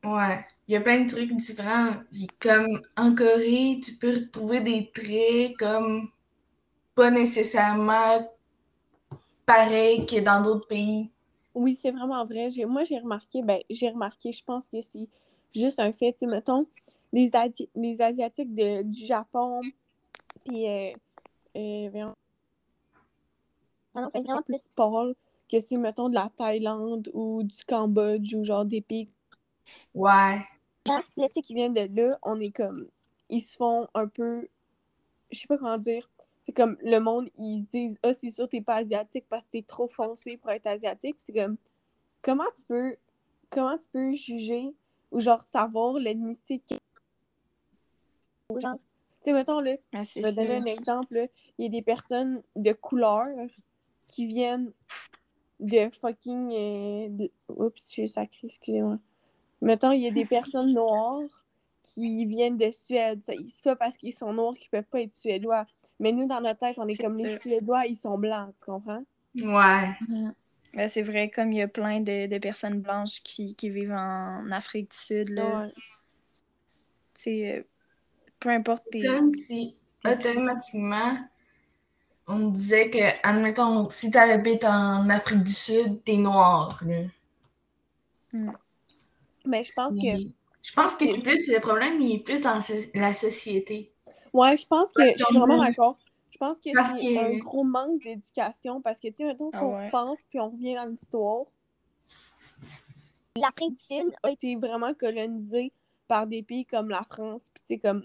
ouais, 0.05 0.43
il 0.67 0.73
y 0.73 0.77
a 0.77 0.81
plein 0.81 1.03
de 1.03 1.09
trucs 1.09 1.35
différents. 1.35 1.95
Puis 2.13 2.27
comme 2.39 2.81
en 2.97 3.13
Corée, 3.15 3.79
tu 3.83 3.95
peux 3.95 4.13
retrouver 4.15 4.61
des 4.61 4.89
traits 4.93 5.57
comme 5.57 6.09
pas 6.95 7.11
nécessairement 7.11 8.29
pareils 9.47 10.05
que 10.05 10.19
dans 10.19 10.41
d'autres 10.41 10.67
pays. 10.67 11.11
Oui, 11.55 11.75
c'est 11.75 11.91
vraiment 11.91 12.23
vrai. 12.25 12.51
J'ai- 12.51 12.65
Moi, 12.65 12.83
j'ai 12.83 12.99
remarqué, 12.99 13.41
ben, 13.41 13.59
j'ai 13.69 13.89
remarqué, 13.89 14.31
je 14.31 14.43
pense 14.43 14.67
que 14.67 14.81
c'est 14.81 15.07
juste 15.53 15.79
un 15.79 15.91
fait, 15.91 16.13
tu 16.13 16.19
sais, 16.19 16.27
mettons, 16.27 16.67
les, 17.13 17.31
Asi- 17.35 17.69
les 17.75 18.01
Asiatiques 18.01 18.53
de, 18.53 18.83
du 18.83 19.05
Japon, 19.05 19.61
puis, 20.45 20.67
euh, 20.67 20.91
euh. 21.57 22.11
Ah 23.93 24.01
non, 24.01 24.09
c'est 24.11 24.21
vraiment 24.21 24.41
plus 24.41 24.61
pâle 24.75 25.15
que 25.49 25.61
si, 25.61 25.77
mettons, 25.77 26.09
de 26.09 26.15
la 26.15 26.29
Thaïlande 26.35 27.09
ou 27.13 27.43
du 27.43 27.63
Cambodge 27.65 28.33
ou 28.35 28.43
genre 28.43 28.65
des 28.65 28.81
pays. 28.81 29.09
Ouais, 30.87 31.27
ceux 31.29 31.41
qui 31.41 31.53
viennent 31.55 31.73
de 31.73 31.87
là, 32.01 32.19
on 32.23 32.39
est 32.39 32.51
comme, 32.51 32.87
ils 33.29 33.41
se 33.41 33.55
font 33.55 33.87
un 33.93 34.07
peu, 34.07 34.47
je 35.31 35.39
sais 35.39 35.47
pas 35.47 35.57
comment 35.57 35.77
dire, 35.77 36.09
c'est 36.45 36.53
comme 36.53 36.77
le 36.83 36.99
monde, 36.99 37.27
ils 37.39 37.61
se 37.61 37.63
disent, 37.63 37.99
ah, 38.03 38.13
c'est 38.13 38.29
sûr, 38.29 38.47
t'es 38.47 38.61
pas 38.61 38.75
asiatique 38.75 39.25
parce 39.27 39.45
que 39.45 39.49
t'es 39.51 39.61
trop 39.63 39.87
foncé 39.87 40.37
pour 40.37 40.51
être 40.51 40.67
asiatique. 40.67 41.15
C'est 41.17 41.33
comme, 41.33 41.57
comment 42.21 42.43
tu 42.55 42.63
peux, 42.65 42.95
comment 43.49 43.75
tu 43.79 43.87
peux 43.91 44.13
juger 44.13 44.75
ou 45.11 45.19
genre 45.19 45.41
savoir 45.41 45.95
l'ethnicité 45.95 46.61
de 46.69 46.77
Tu 48.59 48.67
sais, 49.21 49.33
mettons, 49.33 49.59
là, 49.59 49.71
Ouais, 49.93 50.03
je 50.03 50.21
vais 50.21 50.31
donner 50.33 50.57
un 50.57 50.65
exemple, 50.65 51.15
là. 51.15 51.25
Il 51.57 51.63
y 51.63 51.65
a 51.65 51.69
des 51.69 51.81
personnes 51.81 52.43
de 52.55 52.73
couleur 52.73 53.27
qui 54.07 54.27
viennent 54.27 54.71
de 55.59 55.89
fucking. 55.89 56.51
euh, 56.53 57.07
de- 57.09 57.31
Oups, 57.49 57.91
j'ai 57.95 58.07
sacré, 58.07 58.41
excusez-moi. 58.43 58.99
Mettons, 59.61 59.91
il 59.93 60.01
y 60.01 60.07
a 60.07 60.11
des 60.11 60.25
personnes 60.29 60.73
noires 60.73 61.43
qui 61.81 62.25
viennent 62.25 62.57
de 62.57 62.69
Suède. 62.69 63.19
Ça- 63.21 63.33
C'est 63.47 63.63
pas 63.63 63.75
parce 63.75 63.97
qu'ils 63.97 64.13
sont 64.13 64.31
noirs 64.31 64.53
qu'ils 64.53 64.69
peuvent 64.69 64.83
pas 64.83 65.01
être 65.01 65.15
suédois. 65.15 65.65
Mais 65.99 66.11
nous, 66.11 66.27
dans 66.27 66.41
notre 66.41 66.59
tête, 66.59 66.77
on 66.79 66.87
est 66.87 66.97
comme 66.97 67.17
les. 67.17 67.27
Suédois, 67.29 67.85
ils 67.87 67.95
sont 67.95 68.17
blancs, 68.17 68.53
tu 68.59 68.65
comprends? 68.65 69.03
ouais, 69.41 69.97
Ben, 70.73 70.89
c'est 70.89 71.01
vrai, 71.01 71.29
comme 71.31 71.51
il 71.53 71.57
y 71.57 71.61
a 71.61 71.67
plein 71.67 72.01
de, 72.01 72.27
de 72.27 72.37
personnes 72.37 72.81
blanches 72.81 73.21
qui, 73.23 73.55
qui 73.55 73.69
vivent 73.69 73.93
en 73.93 74.51
Afrique 74.51 74.91
du 74.91 74.97
Sud, 74.97 75.29
là, 75.29 75.63
Ouais. 75.63 75.73
tu 77.13 77.21
sais, 77.21 77.57
euh, 77.59 77.63
peu 78.39 78.49
importe 78.51 78.89
tes... 78.91 79.01
comme 79.07 79.31
si 79.31 79.77
automatiquement 80.05 81.17
on 82.27 82.49
disait 82.49 82.91
que, 82.91 82.99
admettons, 83.27 83.89
si 83.89 84.11
t'habites 84.11 84.63
en 84.65 85.09
Afrique 85.09 85.41
du 85.43 85.53
Sud, 85.53 86.03
t'es 86.03 86.17
noir, 86.17 86.79
là. 86.85 86.97
Mais 89.45 89.63
je 89.63 89.73
pense 89.73 89.95
que. 89.95 90.07
Je 90.61 90.73
pense 90.73 90.95
que 90.97 91.07
c'est 91.07 91.21
plus 91.21 91.47
le 91.47 91.61
problème, 91.61 92.01
il 92.01 92.15
est 92.17 92.23
plus 92.25 92.41
dans 92.41 92.59
la 92.95 93.13
société. 93.13 93.94
Ouais, 94.35 94.57
je 94.57 94.67
pense 94.67 94.91
que. 94.91 95.01
Je 95.17 95.23
suis 95.23 95.37
vraiment 95.37 95.57
d'accord. 95.63 95.97
Je 96.29 96.37
pense 96.37 96.59
que 96.59 96.69
c'est 96.69 96.73
que- 96.99 97.17
un 97.17 97.37
gros 97.37 97.63
manque 97.63 98.01
d'éducation 98.03 98.81
parce 98.81 98.99
que, 98.99 99.07
tu 99.07 99.15
sais, 99.17 99.23
mettons 99.23 99.49
Ah 99.53 99.59
qu'on 99.59 99.77
ouais. 99.77 99.89
pense 99.89 100.25
puis 100.29 100.39
on 100.41 100.49
revient 100.49 100.75
dans 100.75 100.85
l'histoire. 100.85 101.45
L'Afrique 103.37 103.75
du 103.75 103.81
Sud 103.81 104.13
a 104.21 104.29
été 104.31 104.55
vraiment 104.57 104.93
colonisée 104.93 105.71
par 106.09 106.27
des 106.27 106.43
pays 106.43 106.65
comme 106.65 106.89
la 106.89 107.03
France. 107.03 107.49
Puis, 107.53 107.63
tu 107.65 107.73
sais, 107.75 107.79
comme 107.79 108.03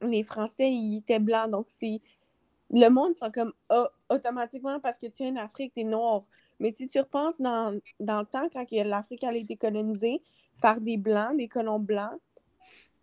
les 0.00 0.22
Français, 0.22 0.70
ils 0.70 0.98
étaient 0.98 1.18
blancs. 1.18 1.50
Donc, 1.50 1.66
c'est. 1.68 2.00
Le 2.70 2.88
monde 2.88 3.14
sont 3.14 3.30
comme 3.30 3.52
automatiquement 4.08 4.80
parce 4.80 4.98
que 4.98 5.06
tu 5.06 5.24
es 5.24 5.30
en 5.30 5.36
Afrique, 5.36 5.74
t'es 5.74 5.84
noir. 5.84 6.22
Mais 6.60 6.70
si 6.70 6.88
tu 6.88 6.98
repenses 6.98 7.40
dans, 7.40 7.78
dans 8.00 8.20
le 8.20 8.26
temps, 8.26 8.48
quand 8.52 8.64
que 8.66 8.82
l'Afrique 8.82 9.24
a 9.24 9.32
été 9.34 9.56
colonisée 9.56 10.22
par 10.60 10.80
des 10.80 10.96
blancs, 10.96 11.36
des 11.36 11.48
colons 11.48 11.78
blancs, 11.78 12.18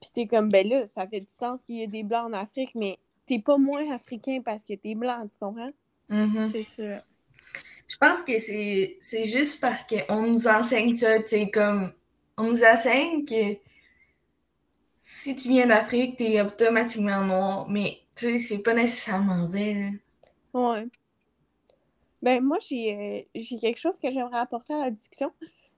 Puis 0.05 0.11
t'es 0.13 0.27
comme, 0.27 0.49
ben 0.49 0.67
là, 0.67 0.85
ça 0.85 1.07
fait 1.07 1.21
du 1.21 1.31
sens 1.31 1.63
qu'il 1.63 1.77
y 1.77 1.83
a 1.83 1.87
des 1.87 2.03
Blancs 2.03 2.29
en 2.29 2.33
Afrique, 2.33 2.75
mais 2.75 2.99
t'es 3.25 3.39
pas 3.39 3.57
moins 3.57 3.91
africain 3.91 4.39
parce 4.45 4.63
que 4.63 4.73
t'es 4.73 4.93
blanc, 4.93 5.27
tu 5.27 5.37
comprends? 5.39 5.71
Mhm. 6.09 6.47
C'est 6.47 6.63
ça. 6.63 7.03
Je 7.87 7.97
pense 7.97 8.21
que 8.21 8.39
c'est 8.39 9.25
juste 9.25 9.59
parce 9.59 9.83
qu'on 9.83 10.21
nous 10.21 10.47
enseigne 10.47 10.95
ça, 10.95 11.19
tu 11.19 11.27
sais, 11.27 11.49
comme 11.49 11.91
on 12.37 12.43
nous 12.45 12.63
enseigne 12.63 13.25
que 13.25 13.57
si 14.99 15.35
tu 15.35 15.49
viens 15.49 15.67
d'Afrique, 15.67 16.17
t'es 16.17 16.41
automatiquement 16.41 17.23
noir, 17.23 17.69
mais 17.69 17.99
tu 18.15 18.25
sais, 18.25 18.39
c'est 18.39 18.59
pas 18.59 18.73
nécessairement 18.73 19.47
vrai. 19.47 19.73
là. 19.73 19.89
Ouais. 20.53 20.87
Ben, 22.21 22.43
moi, 22.43 22.57
j'ai 22.59 23.27
euh, 23.35 23.41
quelque 23.59 23.79
chose 23.79 23.99
que 23.99 24.11
j'aimerais 24.11 24.39
apporter 24.39 24.73
à 24.73 24.79
la 24.81 24.91
discussion. 24.91 25.31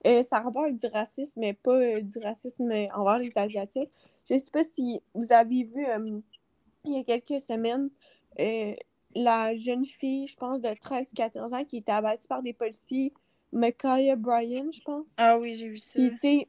Euh, 0.05 0.23
ça 0.23 0.37
a 0.37 0.41
rapport 0.41 0.63
avec 0.63 0.77
du 0.77 0.87
racisme, 0.87 1.39
mais 1.39 1.53
pas 1.53 1.71
euh, 1.71 2.01
du 2.01 2.19
racisme 2.19 2.71
envers 2.93 3.17
les 3.17 3.37
Asiatiques. 3.37 3.91
Je 4.29 4.37
sais 4.37 4.51
pas 4.51 4.63
si 4.63 5.01
vous 5.13 5.31
avez 5.31 5.63
vu, 5.63 5.85
euh, 5.85 6.19
il 6.85 6.93
y 6.93 6.99
a 6.99 7.03
quelques 7.03 7.41
semaines, 7.41 7.89
euh, 8.39 8.73
la 9.15 9.55
jeune 9.55 9.85
fille, 9.85 10.27
je 10.27 10.35
pense, 10.35 10.61
de 10.61 10.73
13 10.73 11.11
ou 11.11 11.15
14 11.15 11.53
ans 11.53 11.63
qui 11.63 11.77
était 11.77 11.91
abattue 11.91 12.27
par 12.27 12.43
des 12.43 12.53
policiers, 12.53 13.13
Micaiah 13.53 14.15
Bryan, 14.15 14.71
je 14.71 14.81
pense. 14.81 15.15
Ah 15.17 15.39
oui, 15.39 15.53
j'ai 15.53 15.69
vu 15.69 15.77
ça. 15.77 15.99
Puis, 15.99 16.11
tu 16.11 16.17
sais, 16.17 16.47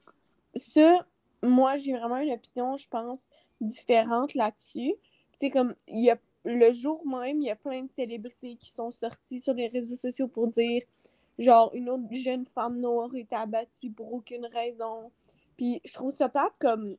ça, 0.57 1.07
moi, 1.43 1.77
j'ai 1.77 1.93
vraiment 1.93 2.19
une 2.19 2.33
opinion, 2.33 2.77
je 2.77 2.89
pense, 2.89 3.29
différente 3.61 4.35
là-dessus. 4.35 4.95
Tu 5.33 5.39
sais, 5.39 5.51
comme, 5.51 5.75
il 5.87 6.05
y 6.05 6.11
a, 6.11 6.19
le 6.45 6.73
jour 6.73 7.07
même, 7.07 7.41
il 7.41 7.47
y 7.47 7.51
a 7.51 7.57
plein 7.57 7.83
de 7.83 7.89
célébrités 7.89 8.57
qui 8.57 8.71
sont 8.71 8.91
sorties 8.91 9.41
sur 9.41 9.55
les 9.55 9.69
réseaux 9.69 9.97
sociaux 9.97 10.29
pour 10.29 10.49
dire, 10.49 10.83
genre, 11.39 11.71
une 11.75 11.89
autre 11.89 12.05
jeune 12.11 12.45
femme 12.45 12.81
noire 12.81 13.15
était 13.15 13.37
abattue 13.37 13.91
pour 13.91 14.13
aucune 14.13 14.47
raison. 14.47 15.13
Puis, 15.57 15.81
je 15.85 15.93
trouve 15.93 16.11
ça 16.11 16.29
plate 16.29 16.53
comme 16.59 16.97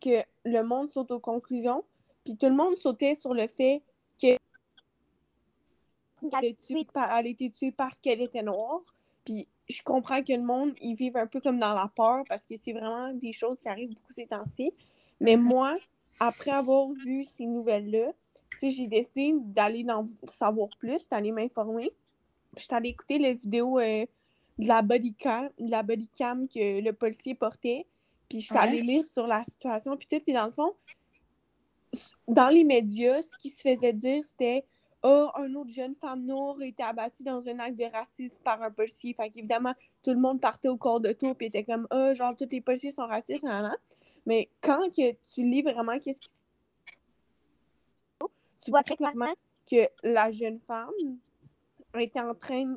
que 0.00 0.22
le 0.44 0.62
monde 0.62 0.88
saute 0.88 1.10
aux 1.10 1.20
conclusions. 1.20 1.84
Puis, 2.24 2.36
tout 2.36 2.46
le 2.46 2.54
monde 2.54 2.76
sautait 2.76 3.14
sur 3.14 3.34
le 3.34 3.46
fait 3.46 3.82
que 4.20 4.36
elle 6.22 6.48
a, 6.48 6.52
tué 6.52 6.84
par- 6.92 7.16
elle 7.16 7.26
a 7.26 7.28
été 7.28 7.50
tuée 7.50 7.72
parce 7.72 8.00
qu'elle 8.00 8.20
était 8.20 8.42
noire. 8.42 8.82
Puis 9.24 9.48
je 9.68 9.82
comprends 9.82 10.22
que 10.22 10.32
le 10.32 10.42
monde, 10.42 10.74
ils 10.80 10.94
vivent 10.94 11.16
un 11.16 11.26
peu 11.26 11.40
comme 11.40 11.58
dans 11.58 11.74
la 11.74 11.90
peur 11.94 12.24
parce 12.28 12.42
que 12.42 12.56
c'est 12.56 12.72
vraiment 12.72 13.12
des 13.12 13.32
choses 13.32 13.60
qui 13.60 13.68
arrivent 13.68 13.94
beaucoup 13.94 14.12
ces 14.12 14.26
temps-ci. 14.26 14.72
Mais 15.20 15.36
moi, 15.36 15.76
après 16.18 16.50
avoir 16.50 16.90
vu 16.90 17.24
ces 17.24 17.46
nouvelles-là, 17.46 18.12
j'ai 18.60 18.86
décidé 18.86 19.34
d'aller 19.38 19.86
en 19.88 20.04
savoir 20.28 20.68
plus, 20.78 21.08
d'aller 21.08 21.32
m'informer. 21.32 21.92
Puis 22.54 22.62
j'étais 22.62 22.74
allée 22.74 22.88
écouter 22.90 23.18
la 23.18 23.32
vidéo 23.32 23.78
euh, 23.78 24.04
de 24.58 24.66
la 24.66 24.82
body 24.82 25.14
cam, 25.14 25.48
de 25.58 25.70
la 25.70 25.82
body 25.82 26.08
cam 26.08 26.48
que 26.48 26.80
le 26.80 26.92
policier 26.92 27.34
portait. 27.34 27.86
Puis 28.30 28.40
je 28.40 28.46
suis 28.46 28.54
Ouais. 28.54 28.60
allée 28.60 28.80
lire 28.80 29.04
sur 29.04 29.26
la 29.26 29.44
situation, 29.44 29.96
puis 29.96 30.06
tout. 30.08 30.20
Puis 30.20 30.32
dans 30.32 30.46
le 30.46 30.52
fond, 30.52 30.74
dans 32.28 32.48
les 32.48 32.64
médias, 32.64 33.20
ce 33.20 33.36
qui 33.36 33.50
se 33.50 33.60
faisait 33.60 33.92
dire, 33.92 34.24
c'était 34.24 34.64
Ah, 35.02 35.32
une 35.38 35.56
autre 35.56 35.70
jeune 35.72 35.94
femme 35.96 36.26
noire 36.26 36.56
a 36.60 36.64
été 36.66 36.82
abattue 36.82 37.22
dans 37.22 37.42
un 37.48 37.58
acte 37.58 37.78
de 37.78 37.86
racisme 37.86 38.42
par 38.42 38.62
un 38.62 38.70
policier. 38.70 39.14
Fait 39.14 39.30
qu'évidemment, 39.30 39.72
tout 40.02 40.10
le 40.10 40.20
monde 40.20 40.42
partait 40.42 40.68
au 40.68 40.76
corps 40.76 41.00
de 41.00 41.12
tour 41.12 41.34
puis 41.34 41.46
était 41.46 41.64
comme 41.64 41.86
Ah, 41.90 42.12
genre, 42.12 42.36
tous 42.36 42.48
les 42.50 42.60
policiers 42.60 42.92
sont 42.92 43.06
racistes. 43.06 43.46
Mais 44.26 44.50
quand 44.60 44.90
que 44.94 45.12
tu 45.34 45.42
lis 45.42 45.62
vraiment 45.62 45.98
qu'est-ce 45.98 46.20
qui 46.20 46.28
se 46.28 46.34
tu 48.62 48.70
vois 48.70 48.82
très 48.82 48.96
clairement 48.96 49.32
que 49.70 49.88
la 50.02 50.30
jeune 50.30 50.60
femme 50.60 50.90
était 51.98 52.20
en 52.20 52.34
train 52.34 52.76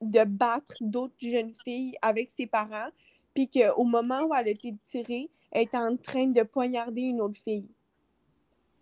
de 0.00 0.24
battre 0.24 0.74
d'autres 0.80 1.14
jeunes 1.20 1.52
filles 1.64 1.96
avec 2.00 2.30
ses 2.30 2.46
parents, 2.46 2.88
puis 3.36 3.50
qu'au 3.50 3.84
moment 3.84 4.22
où 4.22 4.34
elle 4.34 4.48
a 4.48 4.50
été 4.50 4.74
tirée, 4.82 5.28
elle 5.52 5.64
était 5.64 5.76
en 5.76 5.94
train 5.96 6.26
de 6.26 6.42
poignarder 6.42 7.02
une 7.02 7.20
autre 7.20 7.38
fille. 7.38 7.68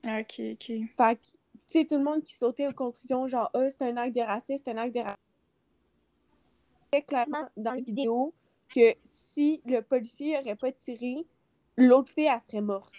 Ah, 0.05 0.21
Ok, 0.21 0.41
ok. 0.53 0.67
Fait 0.97 1.17
que, 1.17 1.23
tu 1.23 1.37
sais, 1.67 1.85
tout 1.85 1.97
le 1.97 2.05
monde 2.05 2.23
qui 2.23 2.35
sautait 2.35 2.69
aux 2.69 2.73
conclusions, 2.73 3.27
genre, 3.27 3.51
ah, 3.53 3.69
c'est 3.69 3.83
un 3.83 3.97
acte 3.97 4.15
de 4.15 4.21
racisme, 4.21 4.63
c'est 4.65 4.71
un 4.71 4.77
acte 4.77 4.95
de 4.95 5.01
racisme. 5.01 5.19
Très 6.93 7.03
clairement 7.03 7.49
dans 7.57 7.73
la 7.73 7.81
vidéo 7.81 8.33
que 8.69 8.95
si 9.03 9.61
le 9.67 9.81
policier 9.81 10.39
n'aurait 10.39 10.55
pas 10.55 10.71
tiré, 10.71 11.27
l'autre 11.77 12.13
fille, 12.13 12.29
elle 12.33 12.41
serait 12.41 12.61
morte. 12.61 12.93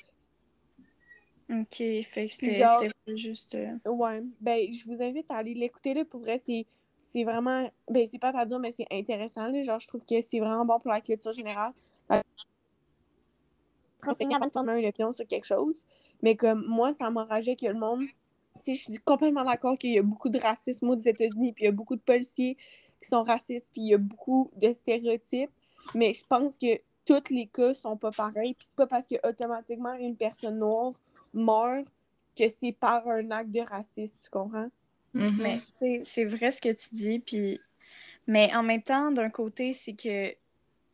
Ok, 1.50 1.75
fait 1.77 2.25
que 2.25 2.31
c'était 2.31 2.91
juste. 3.15 3.55
euh, 3.55 3.77
Ouais, 3.85 4.21
ben, 4.41 4.74
je 4.74 4.83
vous 4.85 5.01
invite 5.01 5.31
à 5.31 5.35
aller 5.38 5.53
l'écouter, 5.53 5.93
là, 5.93 6.03
pour 6.03 6.19
vrai, 6.19 6.38
c'est, 6.39 6.65
c'est 7.05 7.24
vraiment, 7.24 7.69
ben, 7.88 8.07
c'est 8.12 8.17
pas 8.17 8.31
à 8.35 8.45
dire, 8.45 8.59
mais 8.59 8.71
c'est 8.71 8.88
intéressant, 8.91 9.47
là, 9.47 9.62
genre, 9.62 9.79
je 9.79 9.88
trouve 9.88 10.01
que 10.03 10.21
c'est 10.21 10.39
vraiment 10.39 10.65
bon 10.65 10.79
pour 10.79 10.91
la 10.91 11.01
culture 11.01 11.31
générale. 11.31 11.71
Renseigner 14.03 14.35
avant 14.35 14.47
de 14.47 14.51
former 14.51 14.79
une 14.79 14.88
opinion 14.88 15.12
sur 15.12 15.25
quelque 15.27 15.45
chose, 15.45 15.85
mais 16.24 16.35
comme, 16.35 16.65
moi, 16.67 16.93
ça 16.93 17.09
m'enrageait 17.12 17.55
que 17.55 17.67
le 17.67 17.75
monde, 17.75 18.01
tu 18.55 18.62
sais, 18.62 18.74
je 18.74 18.83
suis 18.83 18.97
complètement 18.97 19.43
d'accord 19.43 19.77
qu'il 19.77 19.93
y 19.93 20.00
a 20.00 20.01
beaucoup 20.01 20.29
de 20.29 20.39
racisme 20.39 20.89
aux 20.89 20.97
États-Unis, 20.97 21.53
puis 21.53 21.63
il 21.63 21.67
y 21.67 21.69
a 21.69 21.71
beaucoup 21.71 21.95
de 21.95 22.01
policiers 22.01 22.57
qui 23.00 23.07
sont 23.07 23.24
racistes, 23.24 23.69
puis 23.71 23.83
il 23.83 23.89
y 23.89 23.93
a 23.93 24.00
beaucoup 24.00 24.50
de 24.55 24.74
stéréotypes, 24.74 25.51
mais 25.93 26.12
je 26.12 26.25
pense 26.27 26.57
que 26.57 26.81
tous 27.05 27.29
les 27.29 27.45
cas 27.45 27.75
sont 27.75 27.97
pas 27.97 28.12
pareils, 28.12 28.55
puis 28.55 28.65
c'est 28.65 28.75
pas 28.75 28.88
parce 28.88 29.05
que 29.05 29.15
automatiquement 29.27 29.93
une 29.93 30.15
personne 30.15 30.57
noire 30.57 30.93
meurt 31.33 31.88
que 32.35 32.50
c'est 32.50 32.71
par 32.71 33.07
un 33.07 33.29
acte 33.29 33.51
de 33.51 33.62
racisme, 33.62 34.17
tu 34.24 34.29
comprends? 34.31 34.69
Mhm. 35.15 35.38
Mais 35.41 35.62
c'est 35.67 36.25
vrai 36.25 36.51
ce 36.51 36.62
que 36.62 36.72
tu 36.74 36.89
dis. 36.93 37.60
Mais 38.27 38.53
en 38.55 38.63
même 38.63 38.84
temps, 38.84 39.12
d'un 39.12 39.29
côté, 39.29 39.74
c'est 39.74 39.93
que 39.95 40.36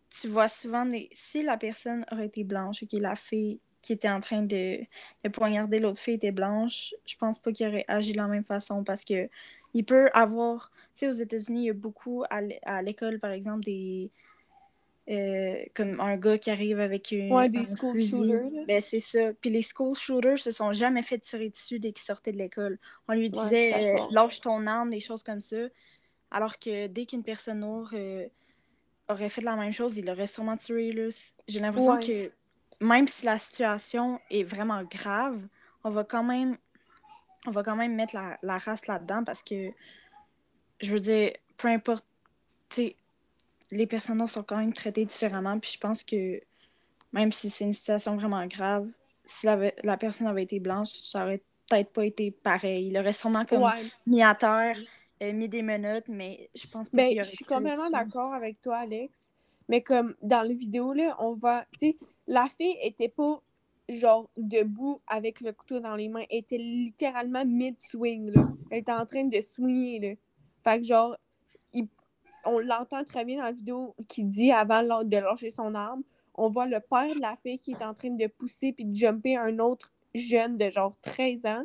tu 0.09 0.27
vois 0.27 0.47
souvent, 0.49 0.85
les... 0.85 1.09
si 1.13 1.43
la 1.43 1.57
personne 1.57 2.05
aurait 2.11 2.27
été 2.27 2.43
blanche 2.43 2.83
et 2.83 2.87
que 2.87 2.97
la 2.97 3.15
fille 3.15 3.59
qui 3.81 3.93
était 3.93 4.09
en 4.09 4.19
train 4.19 4.43
de, 4.43 4.79
de 5.23 5.29
poignarder 5.29 5.79
l'autre 5.79 5.99
fille 5.99 6.15
était 6.15 6.31
blanche, 6.31 6.93
je 7.05 7.15
pense 7.17 7.39
pas 7.39 7.51
qu'il 7.51 7.67
aurait 7.67 7.85
agi 7.87 8.13
de 8.13 8.17
la 8.17 8.27
même 8.27 8.43
façon 8.43 8.83
parce 8.83 9.05
que 9.05 9.29
il 9.73 9.85
peut 9.85 10.09
avoir... 10.13 10.71
Tu 10.95 11.01
sais, 11.01 11.07
aux 11.07 11.11
États-Unis, 11.13 11.63
il 11.63 11.67
y 11.67 11.69
a 11.71 11.73
beaucoup 11.73 12.23
à 12.29 12.81
l'école, 12.83 13.19
par 13.19 13.31
exemple, 13.31 13.63
des... 13.63 14.11
euh, 15.09 15.63
comme 15.73 15.99
un 15.99 16.15
gars 16.17 16.37
qui 16.37 16.51
arrive 16.51 16.79
avec 16.79 17.11
une, 17.11 17.31
Ouais, 17.33 17.49
des 17.49 17.59
un 17.71 17.75
school 17.75 17.97
fusil. 17.97 18.31
shooters. 18.31 18.65
Ben, 18.67 18.81
c'est 18.81 18.99
ça. 18.99 19.33
Puis 19.41 19.49
les 19.49 19.61
school 19.61 19.95
shooters 19.95 20.39
se 20.39 20.51
sont 20.51 20.71
jamais 20.71 21.01
fait 21.03 21.17
tirer 21.19 21.49
dessus 21.49 21.79
dès 21.79 21.91
qu'ils 21.91 22.03
sortaient 22.05 22.31
de 22.31 22.37
l'école. 22.37 22.77
On 23.07 23.13
lui 23.13 23.29
Ouais, 23.29 23.43
disait 23.43 23.95
euh, 23.95 23.99
lâche 24.11 24.41
ton 24.41 24.67
arme, 24.67 24.89
des 24.89 24.99
choses 24.99 25.23
comme 25.23 25.41
ça. 25.41 25.57
Alors 26.29 26.59
que 26.59 26.87
dès 26.87 27.05
qu'une 27.05 27.23
personne 27.23 27.59
noire 27.59 27.89
euh, 27.93 28.27
aurait 29.09 29.29
fait 29.29 29.41
la 29.41 29.55
même 29.55 29.73
chose, 29.73 29.97
il 29.97 30.05
l'aurait 30.05 30.27
sûrement 30.27 30.55
tué. 30.55 30.93
J'ai 31.47 31.59
l'impression 31.59 31.95
Ouais. 31.95 32.05
que 32.05 32.31
même 32.85 33.07
si 33.07 33.25
la 33.25 33.37
situation 33.37 34.19
est 34.29 34.43
vraiment 34.43 34.83
grave, 34.83 35.41
on 35.83 35.89
va 35.89 36.03
quand 36.03 36.23
même, 36.23 36.57
on 37.47 37.51
va 37.51 37.63
quand 37.63 37.75
même 37.75 37.95
mettre 37.95 38.15
la, 38.15 38.37
la 38.43 38.57
race 38.59 38.87
là-dedans 38.87 39.23
parce 39.23 39.43
que, 39.43 39.71
je 40.79 40.91
veux 40.93 40.99
dire, 40.99 41.31
peu 41.57 41.67
importe, 41.67 42.05
tu 42.69 42.75
sais, 42.75 42.95
les 43.71 43.87
personnes 43.87 44.25
sont 44.27 44.43
quand 44.43 44.57
même 44.57 44.73
traitées 44.73 45.05
différemment. 45.05 45.57
Puis 45.59 45.71
je 45.73 45.79
pense 45.79 46.03
que 46.03 46.41
même 47.13 47.31
si 47.31 47.49
c'est 47.49 47.65
une 47.65 47.73
situation 47.73 48.15
vraiment 48.15 48.45
grave, 48.47 48.87
si 49.25 49.45
la, 49.45 49.71
la 49.83 49.97
personne 49.97 50.27
avait 50.27 50.43
été 50.43 50.59
blanche, 50.59 50.89
ça 50.89 51.23
aurait 51.23 51.41
peut-être 51.69 51.91
pas 51.91 52.05
été 52.05 52.31
pareil. 52.31 52.87
Il 52.87 52.97
aurait 52.97 53.13
sûrement 53.13 53.45
comme 53.45 53.63
Ouais. 53.63 53.83
mis 54.05 54.21
à 54.21 54.35
terre, 54.35 54.77
euh, 55.21 55.31
mis 55.33 55.47
des 55.47 55.61
menottes, 55.61 56.09
mais 56.09 56.49
je 56.55 56.67
pense 56.67 56.89
pas 56.89 56.97
Ben, 56.97 57.09
qu'il 57.09 57.23
je 57.23 57.27
suis 57.29 57.45
complètement 57.45 57.89
d'accord 57.89 58.33
avec 58.33 58.59
toi, 58.61 58.77
Alex. 58.77 59.31
Mais 59.69 59.81
comme 59.81 60.15
dans 60.21 60.41
les 60.41 60.55
vidéos, 60.55 60.91
là, 60.93 61.15
on 61.19 61.33
voit, 61.33 61.65
tu 61.79 61.89
sais, 61.91 61.97
la 62.27 62.47
fille 62.57 62.75
était 62.81 63.07
pas 63.07 63.41
genre 63.87 64.29
debout 64.35 65.01
avec 65.07 65.39
le 65.41 65.53
couteau 65.53 65.79
dans 65.79 65.95
les 65.95 66.09
mains. 66.09 66.23
Elle 66.29 66.39
était 66.39 66.57
littéralement 66.57 67.45
mid-swing, 67.45 68.31
là. 68.31 68.49
Elle 68.69 68.79
était 68.79 68.91
en 68.91 69.05
train 69.05 69.23
de 69.25 69.39
swinger, 69.41 69.99
là. 69.99 70.15
Fait 70.63 70.79
que 70.81 70.87
genre, 70.87 71.15
il- 71.73 71.87
on 72.45 72.59
l'entend 72.59 73.03
très 73.03 73.25
bien 73.25 73.37
dans 73.37 73.43
la 73.45 73.51
vidéo 73.51 73.95
qui 74.07 74.23
dit 74.23 74.51
avant 74.51 74.81
de 75.03 75.17
lâcher 75.17 75.51
son 75.51 75.73
arme, 75.75 76.03
on 76.35 76.49
voit 76.49 76.65
le 76.67 76.79
père 76.79 77.13
de 77.15 77.19
la 77.21 77.35
fille 77.35 77.59
qui 77.59 77.71
est 77.71 77.83
en 77.83 77.93
train 77.93 78.09
de 78.11 78.27
pousser 78.27 78.71
puis 78.73 78.85
de 78.85 78.93
jumper 78.93 79.37
un 79.37 79.59
autre 79.59 79.91
jeune 80.15 80.57
de 80.57 80.69
genre 80.69 80.95
13 81.01 81.45
ans. 81.45 81.63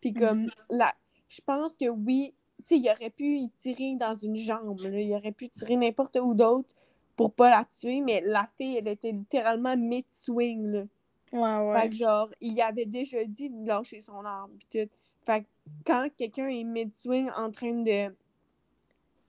Puis 0.00 0.12
comme, 0.12 0.42
Mhm. 0.42 0.50
la... 0.70 0.92
je 1.28 1.40
pense 1.44 1.76
que 1.76 1.88
oui, 1.88 2.34
tu 2.58 2.64
sais, 2.64 2.78
il 2.78 2.88
aurait 2.90 3.10
pu 3.10 3.36
y 3.38 3.50
tirer 3.50 3.94
dans 3.96 4.16
une 4.16 4.36
jambe, 4.36 4.80
là. 4.80 5.00
il 5.00 5.14
aurait 5.14 5.32
pu 5.32 5.48
tirer 5.48 5.76
n'importe 5.76 6.16
où 6.20 6.34
d'autre 6.34 6.68
pour 7.16 7.32
pas 7.32 7.50
la 7.50 7.64
tuer, 7.64 8.00
mais 8.00 8.20
la 8.24 8.46
fille, 8.56 8.76
elle 8.76 8.88
était 8.88 9.12
littéralement 9.12 9.76
mid-swing, 9.76 10.66
là. 10.70 10.84
Ouais, 11.32 11.68
ouais. 11.70 11.80
Fait 11.82 11.88
que 11.90 11.94
genre, 11.96 12.28
il 12.40 12.60
avait 12.60 12.86
déjà 12.86 13.22
dit 13.24 13.50
de 13.50 13.66
lâcher 13.66 14.00
son 14.00 14.24
arme, 14.24 14.50
pis 14.58 14.66
tout. 14.86 14.90
Fait 15.24 15.42
que 15.42 15.46
quand 15.84 16.08
quelqu'un 16.16 16.48
est 16.48 16.64
mid-swing 16.64 17.28
en 17.36 17.50
train 17.50 17.72
de, 17.82 18.14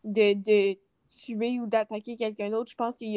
de, 0.03 0.77
tuer 1.10 1.60
ou 1.60 1.65
d'attaquer 1.65 2.15
quelqu'un 2.15 2.50
d'autre, 2.50 2.72
je 2.72 2.75
pense 2.75 2.98
qu'il 2.98 3.10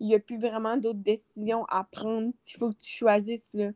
y 0.00 0.14
a, 0.14 0.18
plus 0.18 0.38
vraiment 0.38 0.76
d'autres 0.76 0.98
décisions 0.98 1.64
à 1.66 1.84
prendre. 1.84 2.32
Il 2.52 2.58
faut 2.58 2.70
que 2.70 2.76
tu 2.76 2.90
choisisses, 2.90 3.52
là. 3.54 3.70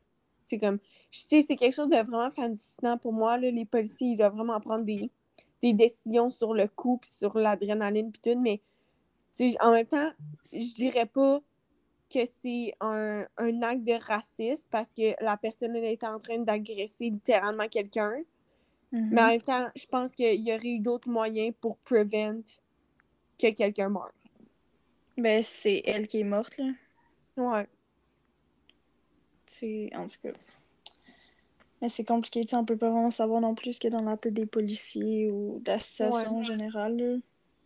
C'est 0.45 0.59
comme, 0.59 0.77
je 1.09 1.19
sais, 1.19 1.41
c'est 1.41 1.55
quelque 1.55 1.73
chose 1.73 1.89
de 1.89 1.97
vraiment 1.97 2.29
fascinant 2.29 2.97
pour 2.97 3.13
moi. 3.13 3.37
Les 3.37 3.65
policiers, 3.65 4.09
ils 4.09 4.17
doivent 4.17 4.35
vraiment 4.35 4.59
prendre 4.59 4.85
des, 4.85 5.09
décisions 5.73 6.29
sur 6.29 6.53
le 6.53 6.67
coup, 6.67 6.97
puis 6.97 7.09
sur 7.09 7.35
l'adrénaline, 7.37 8.11
puis 8.11 8.21
tout, 8.21 8.39
mais, 8.39 8.61
en 9.59 9.71
même 9.71 9.87
temps, 9.87 10.11
je 10.53 10.73
dirais 10.75 11.07
pas 11.07 11.41
que 12.13 12.19
c'est 12.25 12.73
un, 12.81 13.25
un 13.37 13.61
acte 13.63 13.83
de 13.83 13.93
racisme 13.93 14.69
parce 14.69 14.91
que 14.91 15.21
la 15.23 15.37
personne 15.37 15.75
elle 15.75 15.85
était 15.85 16.05
en 16.05 16.19
train 16.19 16.37
d'agresser 16.37 17.09
littéralement 17.09 17.67
quelqu'un. 17.67 18.21
Mais 19.11 19.21
en 19.21 19.27
même 19.27 19.41
temps, 19.41 19.67
je 19.75 19.85
pense 19.85 20.13
qu'il 20.15 20.41
y 20.41 20.53
aurait 20.53 20.67
eu 20.67 20.79
d'autres 20.79 21.09
moyens 21.09 21.53
pour 21.59 21.77
prevent 21.79 22.41
que 23.37 23.49
quelqu'un 23.51 23.89
meure. 23.89 24.11
Ben, 25.17 25.41
c'est 25.43 25.81
elle 25.85 26.07
qui 26.07 26.19
est 26.19 26.23
morte, 26.23 26.57
là. 26.57 26.71
Ouais. 27.37 27.67
C'est. 29.45 29.89
En 29.95 30.05
tout 30.05 30.15
cas. 30.23 30.31
Mais 31.81 31.89
c'est 31.89 32.05
compliqué, 32.05 32.41
tu 32.41 32.49
sais, 32.49 32.55
on 32.55 32.65
peut 32.65 32.77
pas 32.77 32.89
vraiment 32.89 33.11
savoir 33.11 33.41
non 33.41 33.53
plus 33.53 33.73
ce 33.73 33.79
qu'il 33.79 33.91
y 33.91 33.95
a 33.95 33.99
dans 33.99 34.05
la 34.05 34.17
tête 34.17 34.33
des 34.33 34.45
policiers 34.45 35.29
ou 35.29 35.59
de 35.63 35.71
la 35.71 35.79
situation 35.79 36.37
en 36.37 36.43
général, 36.43 36.97
là. 36.97 37.17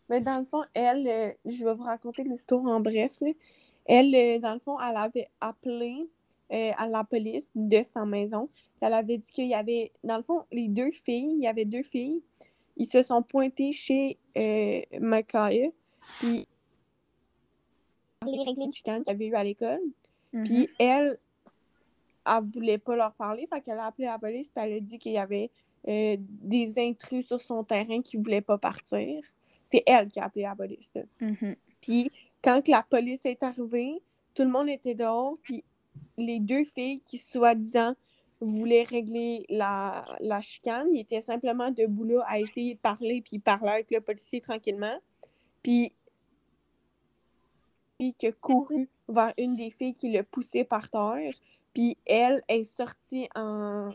Mais 0.10 0.20
dans 0.22 0.40
le 0.40 0.46
fond, 0.46 0.64
elle, 0.74 1.08
euh, 1.08 1.32
je 1.46 1.64
vais 1.64 1.74
vous 1.76 1.84
raconter 1.84 2.24
l'histoire 2.24 2.66
en 2.66 2.80
bref. 2.80 3.22
là. 3.22 3.30
Elle, 3.86 4.14
euh, 4.16 4.40
dans 4.40 4.54
le 4.54 4.60
fond, 4.60 4.80
elle 4.80 4.98
avait 4.98 5.30
appelé 5.40 6.10
euh, 6.52 6.72
à 6.78 6.88
la 6.88 7.04
police 7.04 7.52
de 7.56 7.84
sa 7.84 8.06
maison. 8.06 8.50
Elle 8.82 8.94
avait 8.94 9.18
dit 9.18 9.32
qu'il 9.32 9.48
y 9.48 9.54
avait, 9.54 9.92
dans 10.04 10.18
le 10.18 10.24
fond, 10.24 10.46
les 10.52 10.68
deux 10.68 10.92
filles, 10.92 11.34
il 11.38 11.44
y 11.44 11.48
avait 11.48 11.66
deux 11.66 11.84
filles, 11.84 12.22
ils 12.78 12.88
se 12.88 13.04
sont 13.04 13.22
pointés 13.22 13.72
chez 13.72 14.18
euh, 14.38 14.82
Micaiah, 15.00 15.70
puis 16.20 16.48
les 18.26 18.44
règles 18.44 18.68
de 18.68 18.72
chicane 18.72 19.04
qu'il 19.04 19.14
y 19.14 19.16
avait 19.16 19.28
eu 19.28 19.36
à 19.36 19.44
l'école. 19.44 19.82
Mhm. 20.34 20.44
Puis 20.44 20.70
elle, 20.80 21.20
elle 22.26 22.44
voulait 22.54 22.78
pas 22.78 22.96
leur 22.96 23.14
parler, 23.14 23.48
fait 23.48 23.62
qu'elle 23.62 23.80
a 23.80 23.86
appelé 23.86 24.08
la 24.08 24.20
police, 24.20 24.50
puis 24.50 24.64
elle 24.64 24.74
a 24.74 24.80
dit 24.80 24.98
qu'il 24.98 25.14
y 25.14 25.18
avait 25.18 25.52
euh, 25.88 26.18
des 26.20 26.74
intrus 26.78 27.28
sur 27.28 27.42
son 27.42 27.64
terrain 27.64 28.02
qui 28.02 28.18
voulaient 28.18 28.42
pas 28.42 28.58
partir. 28.58 29.24
C'est 29.66 29.84
elle 29.86 30.10
qui 30.10 30.20
a 30.20 30.26
appelé 30.26 30.44
la 30.44 30.56
police. 30.56 30.92
Mhm. 31.22 31.56
Puis 31.82 32.12
quand 32.42 32.64
que 32.64 32.72
la 32.72 32.84
police 32.84 33.26
est 33.26 33.44
arrivée, 33.44 34.02
tout 34.34 34.44
le 34.44 34.50
monde 34.50 34.70
était 34.70 34.96
dehors, 34.96 35.38
puis 35.42 35.64
les 36.20 36.40
deux 36.40 36.64
filles 36.64 37.02
qui, 37.02 37.18
soi-disant, 37.18 37.94
voulaient 38.42 38.84
régler 38.84 39.46
la, 39.50 40.06
la 40.22 40.42
chicane, 40.42 40.88
ils 40.94 41.02
étaient 41.02 41.22
simplement 41.22 41.72
debout 41.72 42.06
là 42.06 42.24
à 42.28 42.40
essayer 42.40 42.76
de 42.76 42.80
parler, 42.80 43.22
puis 43.22 43.40
parler 43.40 43.70
avec 43.70 43.92
le 43.92 44.02
policier 44.02 44.40
tranquillement. 44.40 44.98
Puis, 45.62 45.94
puis 47.98 48.14
qui 48.14 48.28
a 48.28 48.32
couru 48.32 48.88
vers 49.10 49.34
une 49.38 49.56
des 49.56 49.70
filles 49.70 49.94
qui 49.94 50.12
l'a 50.12 50.24
poussée 50.24 50.64
par 50.64 50.90
terre, 50.90 51.34
puis 51.74 51.98
elle 52.06 52.42
est 52.48 52.64
sortie 52.64 53.28
en, 53.36 53.92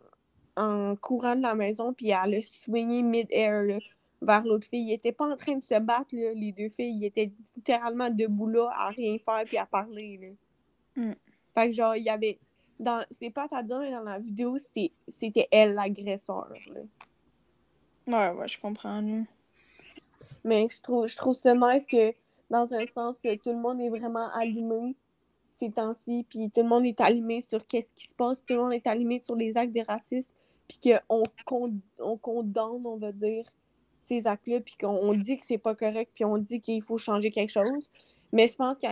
courant 1.00 1.36
de 1.36 1.42
la 1.42 1.54
maison, 1.54 1.92
puis 1.92 2.10
elle 2.10 2.34
a 2.34 2.42
swingé 2.42 3.02
mid-air, 3.02 3.78
vers 4.24 4.44
l'autre 4.44 4.66
fille. 4.66 4.88
Ils 4.88 4.94
étaient 4.94 5.12
pas 5.12 5.26
en 5.26 5.36
train 5.36 5.56
de 5.56 5.62
se 5.62 5.78
battre, 5.78 6.08
les 6.12 6.52
deux 6.52 6.70
filles. 6.70 6.96
Ils 7.00 7.04
étaient 7.04 7.30
littéralement 7.56 8.10
debout 8.10 8.48
là, 8.48 8.70
à 8.72 8.88
rien 8.88 9.16
faire 9.18 9.42
puis 9.44 9.58
à 9.58 9.66
parler. 9.66 10.18
Là. 10.96 11.02
Mm. 11.04 11.14
Fait 11.54 11.70
que 11.70 11.74
genre, 11.74 11.96
il 11.96 12.04
y 12.04 12.10
avait. 12.10 12.38
Dans... 12.78 13.04
C'est 13.10 13.30
pas 13.30 13.46
à 13.52 13.62
dire, 13.62 13.78
mais 13.78 13.92
dans 13.92 14.02
la 14.02 14.18
vidéo, 14.18 14.58
c'était 14.58 14.92
c'était 15.06 15.48
elle 15.50 15.74
l'agresseur. 15.74 16.48
là. 16.72 16.80
Ouais, 18.06 18.38
ouais, 18.38 18.48
je 18.48 18.60
comprends, 18.60 19.00
là. 19.00 19.22
Mais 20.44 20.66
je 20.68 20.80
trouve, 20.82 21.06
je 21.06 21.16
trouve 21.16 21.34
ça 21.34 21.54
nice 21.54 21.86
que, 21.86 22.12
dans 22.50 22.72
un 22.74 22.86
sens, 22.86 23.16
tout 23.22 23.50
le 23.50 23.56
monde 23.56 23.80
est 23.80 23.88
vraiment 23.88 24.28
allumé 24.34 24.94
ces 25.50 25.70
temps-ci, 25.70 26.26
puis 26.28 26.50
tout 26.50 26.62
le 26.62 26.68
monde 26.68 26.84
est 26.84 27.00
allumé 27.00 27.40
sur 27.40 27.66
qu'est-ce 27.66 27.94
qui 27.94 28.08
se 28.08 28.14
passe, 28.14 28.44
tout 28.44 28.54
le 28.54 28.60
monde 28.60 28.72
est 28.72 28.86
allumé 28.86 29.18
sur 29.18 29.36
les 29.36 29.56
actes 29.56 29.74
de 29.74 29.82
racisme, 29.86 30.36
puis 30.68 30.78
qu'on 31.08 31.22
con- 31.46 31.80
on 31.98 32.16
condamne, 32.16 32.84
on 32.84 32.96
va 32.96 33.12
dire, 33.12 33.44
ces 34.00 34.26
actes-là, 34.26 34.60
puis 34.60 34.76
qu'on 34.78 34.88
on 34.88 35.14
dit 35.14 35.38
que 35.38 35.46
c'est 35.46 35.58
pas 35.58 35.74
correct, 35.74 36.10
puis 36.12 36.24
on 36.24 36.36
dit 36.36 36.60
qu'il 36.60 36.82
faut 36.82 36.98
changer 36.98 37.30
quelque 37.30 37.52
chose. 37.52 37.90
Mais 38.32 38.48
je 38.48 38.56
pense 38.56 38.78
que 38.78 38.86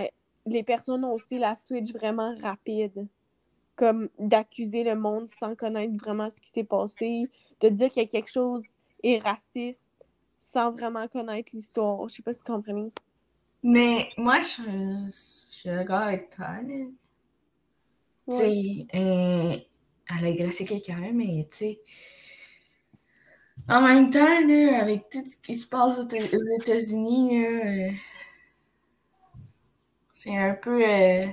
les 0.46 0.62
personnes 0.62 1.04
ont 1.04 1.12
aussi 1.12 1.38
la 1.38 1.56
switch 1.56 1.92
vraiment 1.92 2.34
rapide, 2.42 3.06
comme 3.76 4.08
d'accuser 4.18 4.84
le 4.84 4.94
monde 4.94 5.28
sans 5.28 5.54
connaître 5.54 5.94
vraiment 5.96 6.28
ce 6.30 6.40
qui 6.40 6.50
s'est 6.50 6.64
passé, 6.64 7.24
de 7.60 7.68
dire 7.68 7.88
qu'il 7.88 8.02
y 8.02 8.06
a 8.06 8.08
quelque 8.08 8.30
chose 8.30 8.64
est 9.02 9.18
raciste 9.18 9.90
sans 10.38 10.70
vraiment 10.70 11.08
connaître 11.08 11.52
l'histoire. 11.54 12.08
Je 12.08 12.14
sais 12.16 12.22
pas 12.22 12.32
si 12.32 12.40
vous 12.46 12.54
comprenez. 12.54 12.90
Mais 13.62 14.10
moi, 14.16 14.40
je, 14.40 14.62
je 15.06 15.10
suis 15.12 15.68
d'accord 15.68 16.00
avec 16.00 16.30
toi. 16.30 16.46
Tu 18.28 18.36
sais, 18.36 18.86
euh, 18.94 19.56
elle 20.08 20.24
a 20.24 20.28
agressé 20.28 20.64
quelqu'un, 20.64 21.12
mais 21.12 21.46
tu 21.50 21.56
sais. 21.56 21.80
En 23.68 23.80
même 23.82 24.10
temps, 24.10 24.40
là, 24.46 24.80
avec 24.82 25.08
tout 25.08 25.24
ce 25.24 25.36
qui 25.36 25.54
se 25.56 25.66
passe 25.68 25.98
aux 25.98 26.04
Éta- 26.04 26.36
aux 26.36 26.60
États-Unis, 26.62 27.42
là, 27.42 27.48
euh, 27.48 27.90
c'est 30.22 30.36
un 30.36 30.54
peu 30.54 30.88
euh, 30.88 31.26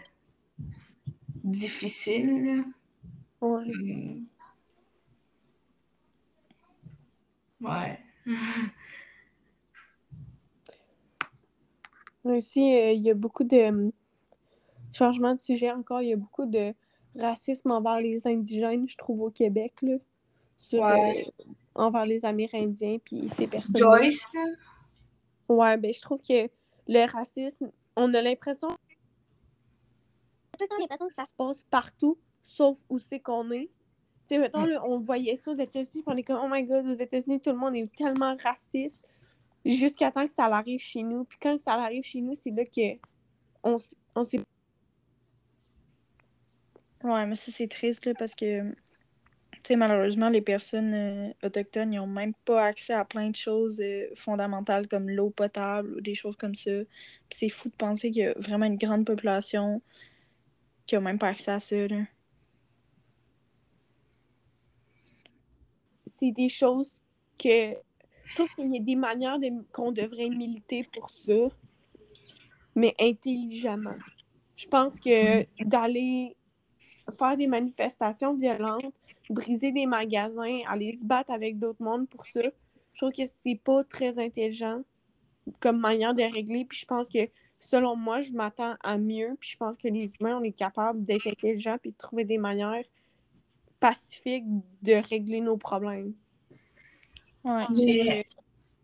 difficile. 1.44 2.64
Ouais. 3.40 3.66
Hmm. 3.66 4.26
Ouais. 7.62 8.00
Aussi, 12.24 12.76
euh, 12.76 12.92
il 12.94 13.02
y 13.02 13.12
a 13.12 13.14
beaucoup 13.14 13.44
de 13.44 13.56
euh, 13.56 13.92
changements 14.92 15.36
de 15.36 15.40
sujet 15.40 15.72
encore. 15.72 16.02
Il 16.02 16.10
y 16.10 16.14
a 16.14 16.18
beaucoup 16.18 16.48
de 16.48 16.74
racisme 17.16 17.70
envers 17.70 18.00
les 18.00 18.26
indigènes, 18.26 18.88
je 18.88 18.98
trouve, 18.98 19.22
au 19.22 19.30
Québec, 19.30 19.74
là, 19.84 19.98
sur, 20.58 20.82
Ouais. 20.82 21.28
euh, 21.28 21.46
envers 21.76 22.08
les 22.08 22.26
Amérindiens, 22.26 22.98
puis 23.04 23.30
ces 23.30 23.46
personnes. 23.46 23.82
Joyce? 23.82 24.26
Ouais, 25.48 25.78
ben 25.78 25.94
je 25.94 26.02
trouve 26.02 26.22
que 26.28 26.50
le 26.88 27.12
racisme, 27.12 27.72
on 27.96 28.14
a 28.14 28.22
l'impression. 28.22 28.70
Tout 28.70 30.62
le 30.62 30.68
temps 30.68 30.78
l'impression 30.80 31.08
que 31.08 31.14
ça 31.14 31.26
se 31.26 31.34
passe 31.34 31.64
partout, 31.64 32.18
sauf 32.44 32.80
où 32.90 33.00
c'est 33.00 33.20
qu'on 33.20 33.50
est. 33.52 33.70
Tu 34.28 34.36
sais, 34.36 34.38
mettons, 34.38 34.64
Mm. 34.66 34.70
là, 34.70 34.84
on 34.86 35.00
voyait 35.00 35.36
ça 35.36 35.52
aux 35.52 35.56
États-Unis, 35.56 36.04
on 36.06 36.16
est 36.18 36.24
comme, 36.24 36.40
oh 36.44 36.48
my 36.50 36.64
god, 36.64 36.86
aux 36.88 36.94
États-Unis, 36.94 37.40
tout 37.42 37.52
le 37.52 37.58
monde 37.58 37.76
est 37.76 37.92
tellement 37.96 38.36
raciste, 38.44 39.08
jusqu'à 39.66 40.12
temps 40.12 40.26
que 40.26 40.32
ça 40.32 40.46
arrive 40.46 40.80
chez 40.80 41.02
nous. 41.04 41.24
Puis 41.26 41.38
quand 41.42 41.60
ça 41.60 41.74
arrive 41.74 42.04
chez 42.04 42.22
nous, 42.22 42.36
c'est 42.36 42.52
là 42.52 42.66
que 42.66 42.98
on, 43.64 43.78
on 44.16 44.24
sait. 44.24 44.40
Ouais, 47.04 47.26
mais 47.26 47.36
ça, 47.36 47.52
c'est 47.52 47.68
triste, 47.68 48.06
là, 48.06 48.14
parce 48.14 48.36
que, 48.36 48.76
tu 49.64 49.68
sais, 49.68 49.76
malheureusement, 49.76 50.30
les 50.30 50.42
personnes 50.42 50.94
euh, 50.94 51.34
autochtones, 51.44 51.90
n'ont 51.90 52.08
même 52.08 52.34
pas 52.46 52.64
accès 52.66 52.94
à 52.94 53.04
plein 53.04 53.30
de 53.30 53.36
choses 53.36 53.82
euh, 53.82 54.08
fondamentales 54.16 54.88
comme 54.88 55.10
l'eau 55.10 55.32
potable 55.32 55.96
ou 55.98 56.02
des 56.02 56.16
choses 56.16 56.38
comme 56.38 56.56
ça. 56.56 56.72
Puis 57.30 57.40
c'est 57.40 57.50
fou 57.50 57.68
de 57.70 57.76
penser 57.76 58.10
qu'il 58.10 58.24
y 58.24 58.26
a 58.26 58.34
vraiment 58.38 58.66
une 58.68 58.78
grande 58.78 59.06
population 59.06 59.82
qui 60.86 60.96
n'a 60.96 61.02
même 61.02 61.20
pas 61.20 61.28
accès 61.30 61.52
à 61.52 61.60
ça, 61.60 61.88
là. 61.88 62.04
C'est 66.06 66.32
des 66.32 66.50
choses 66.50 67.02
que. 67.38 67.76
Je 68.26 68.36
trouve 68.36 68.50
qu'il 68.56 68.74
y 68.74 68.78
a 68.78 68.82
des 68.82 68.96
manières 68.96 69.40
de... 69.40 69.50
qu'on 69.74 69.92
devrait 69.92 70.30
militer 70.30 70.88
pour 70.94 71.10
ça, 71.10 71.50
mais 72.76 72.94
intelligemment. 73.00 73.96
Je 74.56 74.68
pense 74.68 75.00
que 75.00 75.46
d'aller 75.64 76.36
faire 77.12 77.38
des 77.38 77.48
manifestations 77.48 78.34
violentes, 78.36 78.94
briser 79.30 79.72
des 79.72 79.86
magasins, 79.86 80.60
aller 80.68 80.94
se 80.94 81.06
battre 81.06 81.32
avec 81.32 81.60
d'autres 81.60 81.84
mondes 81.84 82.08
pour 82.10 82.26
ça, 82.26 82.42
je 82.94 83.06
trouve 83.06 83.12
que 83.12 83.32
c'est 83.36 83.60
pas 83.64 83.84
très 83.84 84.20
intelligent 84.20 84.82
comme 85.60 85.80
manière 85.80 86.14
de 86.14 86.24
régler. 86.24 86.66
Puis 86.66 86.80
je 86.80 86.86
pense 86.86 87.10
que, 87.10 87.30
selon 87.60 87.96
moi, 87.96 88.22
je 88.22 88.34
m'attends 88.34 88.76
à 88.84 88.98
mieux. 88.98 89.36
Puis 89.40 89.52
je 89.52 89.58
pense 89.58 89.78
que 89.78 89.88
les 89.88 90.14
humains, 90.20 90.38
on 90.38 90.44
est 90.44 90.52
capable 90.52 91.04
d'être 91.06 91.28
intelligents 91.28 91.78
puis 91.82 91.92
de 91.92 91.98
trouver 91.98 92.26
des 92.26 92.38
manières 92.38 92.84
pacifiques 93.80 94.46
de 94.82 94.94
régler 95.10 95.42
nos 95.42 95.58
problèmes. 95.58 96.14
Ouais, 97.44 97.64
Mais 97.78 98.26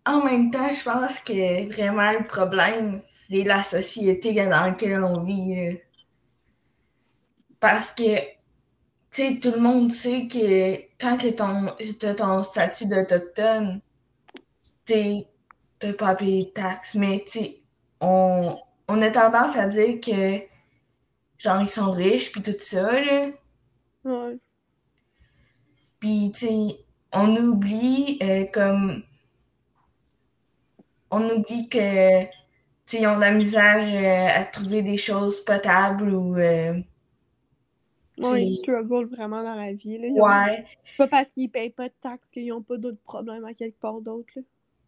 en 0.06 0.24
même 0.24 0.52
temps, 0.52 0.70
je 0.70 0.84
pense 0.84 1.20
que 1.20 1.68
vraiment 1.74 2.12
le 2.12 2.26
problème, 2.26 3.02
c'est 3.30 3.44
la 3.44 3.64
société 3.64 4.34
dans 4.34 4.50
laquelle 4.50 5.04
on 5.04 5.24
vit. 5.24 5.56
là. 5.56 5.78
Parce 7.60 7.92
que, 7.94 8.20
tu 8.20 8.26
sais, 9.12 9.40
tout 9.42 9.52
le 9.52 9.60
monde 9.60 9.92
sait 9.92 10.28
que 10.28 10.76
quand 11.00 11.18
que 11.18 11.30
ton, 11.30 11.76
ton 12.16 12.44
statut 12.44 12.88
d'autochtone, 12.88 13.82
tu 14.86 15.24
t'as 15.80 15.94
pas 15.94 16.10
à 16.10 16.16
payer 16.16 16.46
de 16.46 16.50
taxes. 16.52 16.96
Mais, 16.96 17.24
tu 17.26 17.40
sais, 17.40 17.62
on, 18.02 18.58
on 18.88 19.02
a 19.02 19.10
tendance 19.12 19.56
à 19.58 19.68
dire 19.68 20.00
que, 20.02 20.42
genre, 21.38 21.62
ils 21.62 21.70
sont 21.70 21.92
riches, 21.92 22.32
puis 22.32 22.42
tout 22.42 22.54
ça, 22.60 23.00
là. 23.02 23.30
Ouais. 24.04 24.38
Puis, 26.00 26.32
tu 26.34 26.40
sais, 26.48 26.80
on 27.12 27.36
oublie 27.36 28.18
euh, 28.22 28.46
comme. 28.54 29.04
On 31.12 31.30
oublie 31.30 31.68
que, 31.70 32.24
tu 32.26 32.30
sais, 32.86 33.02
ils 33.02 33.08
ont 33.08 33.16
de 33.16 33.22
la 33.22 33.32
misère 33.32 33.78
euh, 33.80 34.40
à 34.42 34.46
trouver 34.46 34.82
des 34.82 34.98
choses 34.98 35.44
potables 35.44 36.14
ou. 36.14 36.38
euh, 36.38 36.80
Ouais, 38.18 38.44
ils 38.46 38.56
struggle 38.58 39.06
vraiment 39.06 39.44
dans 39.44 39.56
la 39.56 39.74
vie. 39.74 39.98
Là. 39.98 40.08
Ont- 40.10 40.28
ouais. 40.28 40.66
C'est 40.86 40.98
pas 40.98 41.08
parce 41.08 41.30
qu'ils 41.30 41.50
payent 41.50 41.70
pas 41.70 41.90
de 41.90 41.94
taxes 42.00 42.32
qu'ils 42.32 42.48
n'ont 42.48 42.62
pas 42.62 42.78
d'autres 42.78 43.02
problèmes 43.04 43.46
à 43.46 43.54
quelque 43.54 43.80
part 43.80 44.00
d'autre. 44.02 44.30
là. 44.36 44.42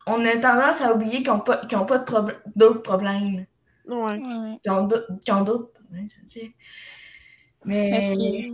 On 0.07 0.23
a 0.23 0.37
tendance 0.37 0.81
à 0.81 0.93
oublier 0.95 1.17
qu'ils 1.17 1.31
n'ont 1.33 1.41
pas, 1.41 1.57
qu'ils 1.65 1.77
ont 1.77 1.85
pas 1.85 1.97
de 1.97 2.05
prob- 2.05 2.37
d'autres 2.55 2.81
problèmes. 2.81 3.45
Ouais. 3.85 3.95
ouais. 3.95 4.59
Qu'ils 4.63 4.71
ont 4.71 4.83
d'au- 4.87 5.17
qu'ils 5.21 5.33
ont 5.33 5.41
d'autres 5.43 5.71
hein, 5.93 6.05
ça 6.07 6.15
veut 6.21 6.27
dire. 6.27 6.51
Mais 7.65 7.89
Mais. 7.91 8.01
ce 8.01 8.13
qui 8.15 8.27
est, 8.37 8.51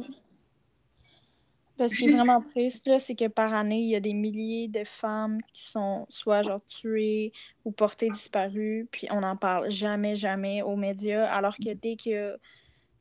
ben, 1.78 1.90
ce 1.90 1.96
qui 1.96 2.10
est 2.10 2.12
vraiment 2.14 2.42
triste, 2.56 2.88
là, 2.88 3.00
c'est 3.00 3.16
que 3.16 3.28
par 3.28 3.54
année, 3.54 3.80
il 3.82 3.90
y 3.90 3.96
a 3.96 4.00
des 4.00 4.14
milliers 4.14 4.68
de 4.68 4.84
femmes 4.84 5.40
qui 5.52 5.64
sont 5.68 6.06
soit 6.10 6.42
genre 6.44 6.62
tuées 6.66 7.32
ou 7.66 7.72
portées 7.72 8.10
disparues, 8.10 8.88
puis 8.92 9.08
on 9.12 9.22
n'en 9.22 9.36
parle 9.38 9.70
jamais, 9.72 10.16
jamais 10.16 10.62
aux 10.62 10.76
médias, 10.76 11.26
alors 11.32 11.58
que 11.58 11.74
dès 11.74 11.96
que, 11.96 12.38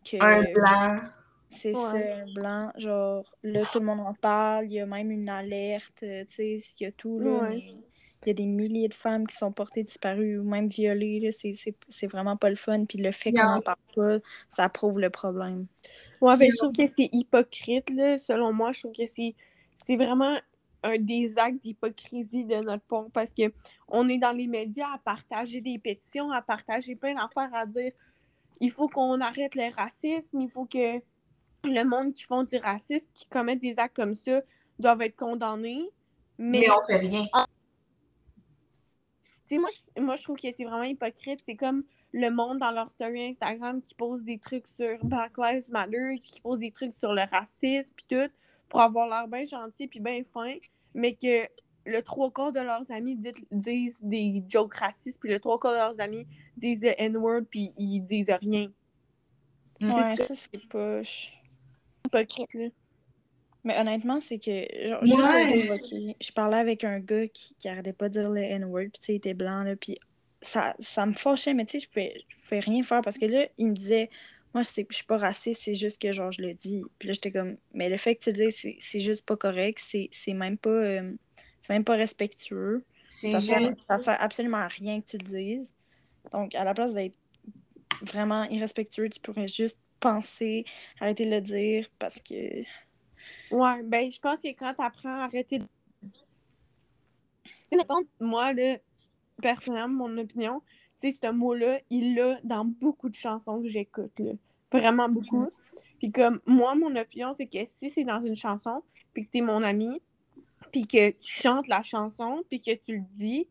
que 0.05 0.17
Un 0.21 0.41
blanc. 0.53 1.01
C'est 1.53 1.73
Ouais. 1.75 2.25
blanc, 2.35 2.73
genre 2.77 3.25
là, 3.43 3.65
tout 3.67 3.81
le 3.81 3.87
monde 3.87 4.01
en 4.01 4.15
parle, 4.15 4.67
il 4.67 4.73
y 4.73 4.81
a 4.81 4.87
même 4.87 5.11
une 5.11 5.29
alerte, 5.29 6.03
euh, 6.03 6.25
tu 6.27 6.35
sais, 6.35 6.57
il 6.81 6.85
y 6.85 6.87
a 6.87 6.93
tout, 6.93 7.21
là, 7.21 7.41
Ouais. 7.43 7.49
mais 7.49 7.77
il 8.25 8.29
y 8.29 8.31
a 8.31 8.35
des 8.35 8.47
milliers 8.47 8.89
de 8.89 8.95
femmes 8.95 9.27
qui 9.27 9.37
sont 9.37 9.53
portées 9.53 9.83
disparues 9.85 10.39
ou 10.39 10.45
même 10.45 10.67
violées, 10.69 11.21
là, 11.21 11.31
c'est- 11.33 11.53
c'est 11.55 11.77
c'est 11.89 12.07
vraiment 12.07 12.37
pas 12.37 12.51
le 12.51 12.57
fun, 12.57 12.85
puis 12.87 12.99
le 12.99 13.13
fait 13.13 13.33
qu'on 13.33 13.49
en- 13.49 13.57
n'en 13.57 13.61
parle 13.63 13.77
pas, 13.95 14.19
ça 14.49 14.69
prouve 14.69 15.01
le 15.01 15.11
problème. 15.11 15.67
Ouais, 16.21 16.37
ben, 16.37 16.51
je 16.51 16.57
trouve 16.57 16.73
que 16.73 16.87
c'est 16.87 17.09
hypocrite, 17.13 17.91
là. 17.91 18.19
Selon 18.19 18.53
moi, 18.53 18.73
je 18.73 18.81
trouve 18.81 18.93
que 18.93 19.07
c'est 19.07 19.35
c'est 19.75 19.97
vraiment 19.97 20.39
un 20.85 20.99
des 20.99 21.39
actes 21.39 21.63
d'hypocrisie 21.63 22.45
de 22.45 22.57
notre 22.57 22.85
part 22.85 23.07
parce 23.13 23.33
que 23.33 23.53
on 23.89 24.09
est 24.09 24.19
dans 24.19 24.33
les 24.33 24.47
médias 24.49 24.89
à 24.95 24.99
partager 24.99 25.61
des 25.61 25.79
pétitions, 25.79 26.31
à 26.31 26.43
partager 26.43 26.97
plein 26.97 27.15
d'affaires, 27.15 27.55
à 27.55 27.67
dire 27.67 27.93
il 28.61 28.71
faut 28.71 28.89
qu'on 28.89 29.21
arrête 29.21 29.55
le 29.57 29.75
racisme, 29.75 30.41
il 30.41 30.49
faut 30.51 30.67
que 30.67 31.01
le 31.65 31.85
monde 31.85 32.13
qui 32.13 32.25
font 32.25 32.43
du 32.43 32.57
racisme, 32.57 33.09
qui 33.15 33.27
commettent 33.27 33.61
des 33.61 33.79
actes 33.79 33.97
comme 33.97 34.15
ça, 34.15 34.43
doivent 34.79 35.03
être 35.03 35.17
condamnés. 35.17 35.91
Mais, 36.39 36.61
Mais 36.61 36.71
on 36.71 36.81
fait 36.83 36.97
rien. 36.99 37.27
tu 37.33 37.41
sais, 39.45 39.59
moi, 39.59 39.69
je- 39.71 40.01
moi, 40.03 40.17
je 40.17 40.23
trouve 40.23 40.37
que 40.37 40.51
c'est 40.53 40.65
vraiment 40.65 40.83
hypocrite. 40.83 41.41
C'est 41.45 41.57
comme 41.57 41.85
le 42.13 42.31
monde 42.31 42.59
dans 42.59 42.71
leur 42.71 42.89
story 42.89 43.29
Instagram 43.29 43.81
qui 43.83 43.95
pose 43.95 44.25
des 44.25 44.39
trucs 44.39 44.67
sur 44.67 45.05
Black 45.05 45.33
Lives 45.39 45.71
Matter, 45.71 46.21
qui 46.23 46.41
pose 46.41 46.59
des 46.61 46.71
trucs 46.73 46.95
sur 46.95 47.13
le 47.13 47.23
racisme, 47.31 47.93
puis 47.95 48.07
tout, 48.09 48.33
pour 48.69 48.81
avoir 48.81 49.09
l'air 49.09 49.29
bien 49.29 49.45
gentil 49.45 49.87
puis 49.89 50.01
bien 50.01 50.23
fin, 50.25 50.55
mais 50.95 51.15
que 51.15 51.47
le 51.85 52.01
trois 52.03 52.31
quarts 52.31 52.53
de 52.53 52.61
leurs 52.61 52.91
amis 52.93 53.17
dit- 53.17 53.33
disent 53.51 54.03
des 54.03 54.43
jokes 54.49 54.75
racistes, 54.77 55.21
puis 55.21 55.31
le 55.31 55.39
trois 55.41 55.59
quarts 55.59 55.73
de 55.73 55.79
leurs 55.79 56.01
amis 56.01 56.27
disent 56.57 56.83
le 56.83 56.95
N-word, 57.01 57.43
puis 57.51 57.73
ils 57.77 58.01
disent 58.01 58.31
rien. 58.41 58.73
Ouais, 59.81 60.15
C'est 60.17 60.25
ça, 60.25 60.35
c'est 60.35 60.69
poche. 60.69 61.33
Hypocrite, 62.07 62.55
là. 62.55 62.69
Mais 63.65 63.79
honnêtement, 63.79 64.19
c'est 64.19 64.39
que, 64.39 64.67
genre, 64.89 65.07
juste 65.07 65.21
je 66.21 66.33
parlais 66.33 66.57
avec 66.57 66.83
un 66.83 66.99
gars 66.99 67.29
qui, 67.29 67.55
qui 67.55 67.69
arrêtait 67.69 67.93
pas 67.93 68.09
de 68.09 68.15
dire 68.15 68.29
le 68.31 68.41
N-word, 68.41 68.89
puis 68.93 69.01
tu 69.01 69.07
sais, 69.07 69.13
il 69.13 69.17
était 69.17 69.35
blanc, 69.35 69.63
là, 69.63 69.77
puis 69.77 69.99
ça, 70.41 70.75
ça 70.81 71.07
me 71.07 71.13
fâchait, 71.13 71.55
mais 71.55 71.65
tu 71.65 71.79
sais, 71.79 71.85
je 71.85 71.89
pouvais, 71.89 72.25
je 72.29 72.37
pouvais 72.43 72.59
rien 72.61 72.83
faire 72.83 73.03
parce 73.03 73.19
que 73.19 73.27
là, 73.27 73.47
il 73.59 73.69
me 73.69 73.75
disait, 73.75 74.11
moi, 74.53 74.65
c'est- 74.65 74.87
je 74.91 74.97
suis 74.97 75.05
pas 75.05 75.17
raciste, 75.17 75.63
c'est 75.63 75.77
juste 75.77 76.03
que, 76.03 76.11
genre, 76.11 76.33
je 76.33 76.43
le 76.43 76.55
dis. 76.55 76.83
Puis 76.99 77.07
là, 77.07 77.13
j'étais 77.15 77.31
comme, 77.31 77.57
mais 77.73 77.89
le 77.89 77.97
fait 77.97 78.17
que 78.17 78.25
tu 78.25 78.31
le 78.33 78.47
dises, 78.51 78.67
c'est- 78.81 79.01
juste 79.01 79.25
pas 79.25 79.37
correct, 79.37 79.79
c'est 79.81 80.35
même 80.35 80.59
pas, 80.59 80.71
euh, 80.71 81.13
c'est 81.61 81.73
même 81.73 81.85
pas 81.85 81.95
respectueux. 81.95 82.85
Ça 83.31 83.41
sert, 83.41 83.61
ça 83.87 83.99
sert 83.99 84.17
absolument 84.21 84.59
à 84.59 84.69
rien 84.69 85.01
que 85.01 85.07
tu 85.07 85.19
le 85.19 85.25
dises. 85.25 85.73
Donc, 86.33 86.55
à 86.57 86.65
la 86.65 86.75
place 86.75 86.95
d'être 86.95 87.17
vraiment 88.03 88.45
irrespectueux, 88.45 89.09
tu 89.09 89.21
pourrais 89.21 89.47
juste 89.49 89.79
penser, 90.03 90.65
arrêter 91.01 91.25
de 91.25 91.31
le 91.31 91.41
dire 91.41 91.89
parce 91.99 92.21
que. 92.21 92.63
Ouais, 93.51 93.83
ben, 93.85 94.11
je 94.11 94.19
pense 94.19 94.43
que 94.43 94.49
quand 94.49 94.75
t'apprends 94.75 95.21
à 95.21 95.25
arrêter 95.25 95.61
de. 95.61 95.67
Tu 97.71 97.79
moi, 98.21 98.53
là, 98.53 98.77
personnellement, 99.41 100.09
mon 100.09 100.19
opinion, 100.19 100.61
c'est 100.95 101.13
ce 101.13 101.31
mot-là, 101.31 101.81
il 101.89 102.15
l'a 102.15 102.39
dans 102.45 102.65
beaucoup 102.65 103.09
de 103.09 103.15
chansons 103.15 103.63
que 103.63 103.69
j'écoute, 103.69 104.19
là. 104.19 104.33
Vraiment 104.71 105.09
beaucoup. 105.09 105.49
Puis 105.99 106.11
comme, 106.11 106.41
moi, 106.47 106.75
mon 106.75 106.95
opinion, 106.97 107.33
c'est 107.33 107.47
que 107.47 107.65
si 107.65 107.89
c'est 107.89 108.05
dans 108.05 108.21
une 108.21 108.35
chanson, 108.35 108.83
puis 109.13 109.27
que 109.27 109.31
t'es 109.31 109.41
mon 109.41 109.63
ami, 109.63 110.01
puis 110.73 110.87
que 110.87 111.11
tu 111.11 111.31
chantes 111.31 111.69
la 111.69 111.83
chanson, 111.83 112.43
puis 112.49 112.61
que 112.61 112.75
tu 112.75 112.97
le 112.97 113.05
dis, 113.13 113.47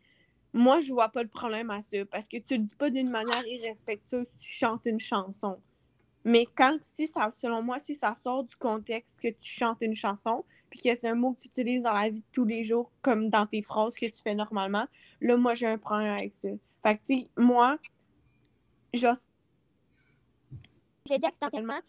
moi, 0.53 0.79
je 0.79 0.91
vois 0.91 1.09
pas 1.09 1.23
de 1.23 1.29
problème 1.29 1.69
à 1.69 1.81
ça. 1.81 2.05
Parce 2.05 2.27
que 2.27 2.37
tu 2.37 2.57
le 2.57 2.63
dis 2.63 2.75
pas 2.75 2.89
d'une 2.89 3.09
manière 3.09 3.45
irrespectueuse, 3.47 4.27
tu 4.39 4.49
chantes 4.49 4.81
une 4.85 4.99
chanson. 4.99 5.59
Mais 6.23 6.45
quand, 6.55 6.77
si 6.81 7.07
ça, 7.07 7.31
selon 7.31 7.63
moi, 7.63 7.79
si 7.79 7.95
ça 7.95 8.13
sort 8.13 8.43
du 8.43 8.55
contexte 8.55 9.19
que 9.19 9.29
tu 9.29 9.49
chantes 9.49 9.79
une 9.81 9.95
chanson, 9.95 10.45
puis 10.69 10.79
que 10.79 10.93
c'est 10.93 11.07
un 11.07 11.15
mot 11.15 11.33
que 11.33 11.41
tu 11.41 11.47
utilises 11.47 11.83
dans 11.83 11.93
la 11.93 12.09
vie 12.09 12.21
de 12.21 12.25
tous 12.31 12.45
les 12.45 12.63
jours, 12.63 12.91
comme 13.01 13.29
dans 13.29 13.47
tes 13.47 13.61
phrases 13.61 13.95
que 13.95 14.05
tu 14.05 14.21
fais 14.23 14.35
normalement, 14.35 14.85
là, 15.19 15.37
moi, 15.37 15.55
j'ai 15.55 15.67
un 15.67 15.77
problème 15.77 16.13
avec 16.13 16.33
ça. 16.33 16.49
Fait 16.83 16.97
que, 16.97 17.01
tu 17.05 17.19
sais, 17.19 17.27
moi, 17.37 17.77
j'ai 18.93 19.07
dit 21.17 21.25
accidentellement, 21.25 21.79